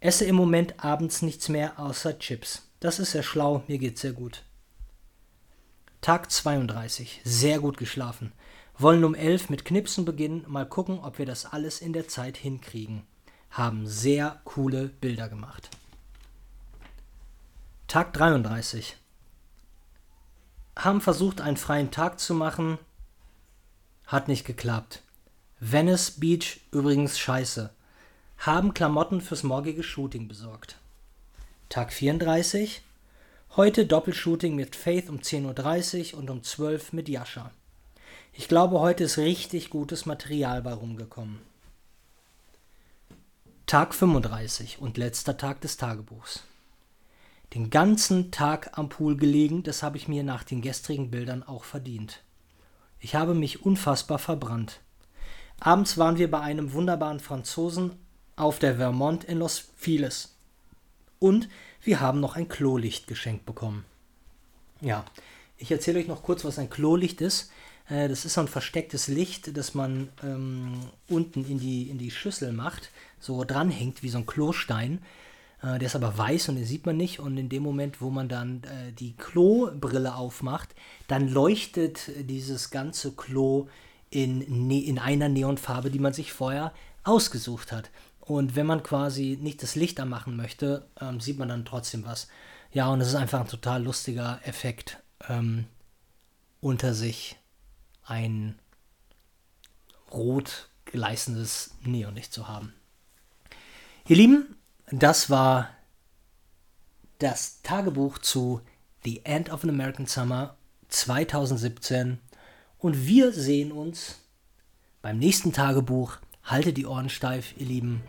Esse 0.00 0.24
im 0.24 0.36
Moment 0.36 0.82
abends 0.82 1.22
nichts 1.22 1.48
mehr 1.48 1.78
außer 1.78 2.18
Chips. 2.18 2.68
Das 2.80 2.98
ist 2.98 3.12
sehr 3.12 3.22
schlau, 3.22 3.62
mir 3.66 3.78
geht's 3.78 4.00
sehr 4.00 4.12
gut. 4.12 4.44
Tag 6.00 6.30
32. 6.30 7.20
Sehr 7.24 7.60
gut 7.60 7.76
geschlafen. 7.76 8.32
Wollen 8.78 9.04
um 9.04 9.14
11 9.14 9.50
mit 9.50 9.66
Knipsen 9.66 10.06
beginnen, 10.06 10.44
mal 10.48 10.66
gucken, 10.66 11.00
ob 11.00 11.18
wir 11.18 11.26
das 11.26 11.44
alles 11.44 11.82
in 11.82 11.92
der 11.92 12.08
Zeit 12.08 12.38
hinkriegen. 12.38 13.02
Haben 13.50 13.86
sehr 13.86 14.40
coole 14.44 14.88
Bilder 14.88 15.28
gemacht. 15.28 15.68
Tag 17.86 18.14
33. 18.14 18.96
Haben 20.76 21.02
versucht, 21.02 21.42
einen 21.42 21.58
freien 21.58 21.90
Tag 21.90 22.18
zu 22.18 22.32
machen. 22.32 22.78
Hat 24.10 24.26
nicht 24.26 24.44
geklappt. 24.44 25.02
Venice 25.60 26.10
Beach 26.10 26.62
übrigens 26.72 27.16
scheiße. 27.16 27.70
Haben 28.38 28.74
Klamotten 28.74 29.20
fürs 29.20 29.44
morgige 29.44 29.84
Shooting 29.84 30.26
besorgt. 30.26 30.78
Tag 31.68 31.92
34. 31.92 32.82
Heute 33.54 33.86
Doppelshooting 33.86 34.56
mit 34.56 34.74
Faith 34.74 35.08
um 35.08 35.18
10.30 35.18 36.14
Uhr 36.14 36.18
und 36.18 36.28
um 36.28 36.42
12 36.42 36.88
Uhr 36.88 36.96
mit 36.96 37.08
Jascha. 37.08 37.52
Ich 38.32 38.48
glaube, 38.48 38.80
heute 38.80 39.04
ist 39.04 39.16
richtig 39.16 39.70
gutes 39.70 40.06
Material 40.06 40.60
bei 40.62 40.72
rumgekommen. 40.72 41.38
Tag 43.66 43.94
35 43.94 44.80
und 44.80 44.98
letzter 44.98 45.36
Tag 45.36 45.60
des 45.60 45.76
Tagebuchs. 45.76 46.42
Den 47.54 47.70
ganzen 47.70 48.32
Tag 48.32 48.76
am 48.76 48.88
Pool 48.88 49.16
gelegen, 49.16 49.62
das 49.62 49.84
habe 49.84 49.98
ich 49.98 50.08
mir 50.08 50.24
nach 50.24 50.42
den 50.42 50.62
gestrigen 50.62 51.12
Bildern 51.12 51.44
auch 51.44 51.62
verdient. 51.62 52.24
Ich 53.00 53.14
habe 53.14 53.34
mich 53.34 53.64
unfassbar 53.64 54.18
verbrannt. 54.18 54.80
Abends 55.58 55.98
waren 55.98 56.18
wir 56.18 56.30
bei 56.30 56.40
einem 56.40 56.72
wunderbaren 56.72 57.20
Franzosen 57.20 57.92
auf 58.36 58.58
der 58.58 58.76
Vermont 58.76 59.24
in 59.24 59.38
Los 59.38 59.70
Feliz. 59.76 60.34
Und 61.18 61.48
wir 61.82 62.00
haben 62.00 62.20
noch 62.20 62.36
ein 62.36 62.48
Klolicht 62.48 63.06
geschenkt 63.06 63.46
bekommen. 63.46 63.84
Ja, 64.80 65.04
ich 65.56 65.70
erzähle 65.70 65.98
euch 65.98 66.08
noch 66.08 66.22
kurz, 66.22 66.44
was 66.44 66.58
ein 66.58 66.70
Klolicht 66.70 67.20
ist. 67.20 67.50
Äh, 67.88 68.08
das 68.08 68.24
ist 68.24 68.34
so 68.34 68.40
ein 68.40 68.48
verstecktes 68.48 69.08
Licht, 69.08 69.56
das 69.56 69.74
man 69.74 70.08
ähm, 70.22 70.80
unten 71.08 71.44
in 71.44 71.58
die, 71.58 71.90
in 71.90 71.98
die 71.98 72.10
Schüssel 72.10 72.52
macht, 72.52 72.90
so 73.18 73.44
dranhängt 73.44 74.02
wie 74.02 74.08
so 74.08 74.18
ein 74.18 74.26
Klostein. 74.26 75.02
Äh, 75.62 75.78
der 75.78 75.86
ist 75.86 75.96
aber 75.96 76.16
weiß 76.16 76.48
und 76.48 76.56
den 76.56 76.64
sieht 76.64 76.86
man 76.86 76.96
nicht. 76.96 77.20
Und 77.20 77.36
in 77.36 77.48
dem 77.48 77.62
Moment, 77.62 78.00
wo 78.00 78.10
man 78.10 78.28
dann 78.28 78.62
äh, 78.64 78.92
die 78.92 79.16
Klobrille 79.16 80.14
aufmacht, 80.14 80.74
dann 81.08 81.28
leuchtet 81.28 82.10
dieses 82.28 82.70
ganze 82.70 83.12
Klo 83.12 83.68
in, 84.10 84.66
ne-, 84.68 84.84
in 84.84 84.98
einer 84.98 85.28
Neonfarbe, 85.28 85.90
die 85.90 85.98
man 85.98 86.12
sich 86.12 86.32
vorher 86.32 86.72
ausgesucht 87.04 87.72
hat. 87.72 87.90
Und 88.20 88.54
wenn 88.54 88.66
man 88.66 88.82
quasi 88.82 89.38
nicht 89.40 89.62
das 89.62 89.74
Licht 89.74 89.98
anmachen 89.98 90.36
möchte, 90.36 90.86
ähm, 91.00 91.20
sieht 91.20 91.38
man 91.38 91.48
dann 91.48 91.64
trotzdem 91.64 92.04
was. 92.04 92.28
Ja, 92.72 92.88
und 92.88 93.00
es 93.00 93.08
ist 93.08 93.14
einfach 93.16 93.40
ein 93.40 93.48
total 93.48 93.82
lustiger 93.82 94.40
Effekt, 94.44 95.02
ähm, 95.28 95.66
unter 96.60 96.94
sich 96.94 97.36
ein 98.04 98.58
rot 100.12 100.68
gleißendes 100.84 101.74
Neonlicht 101.82 102.32
zu 102.32 102.48
haben. 102.48 102.72
Ihr 104.06 104.16
Lieben, 104.16 104.56
das 104.92 105.30
war 105.30 105.68
das 107.18 107.62
Tagebuch 107.62 108.18
zu 108.18 108.60
The 109.04 109.24
End 109.24 109.50
of 109.50 109.64
an 109.64 109.70
American 109.70 110.06
Summer 110.06 110.56
2017 110.88 112.18
und 112.78 113.06
wir 113.06 113.32
sehen 113.32 113.72
uns 113.72 114.18
beim 115.02 115.18
nächsten 115.18 115.52
Tagebuch. 115.52 116.16
Haltet 116.42 116.76
die 116.76 116.86
Ohren 116.86 117.08
steif, 117.08 117.54
ihr 117.58 117.66
Lieben 117.66 118.02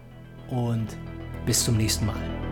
und 0.50 0.88
bis 1.46 1.64
zum 1.64 1.78
nächsten 1.78 2.06
Mal. 2.06 2.51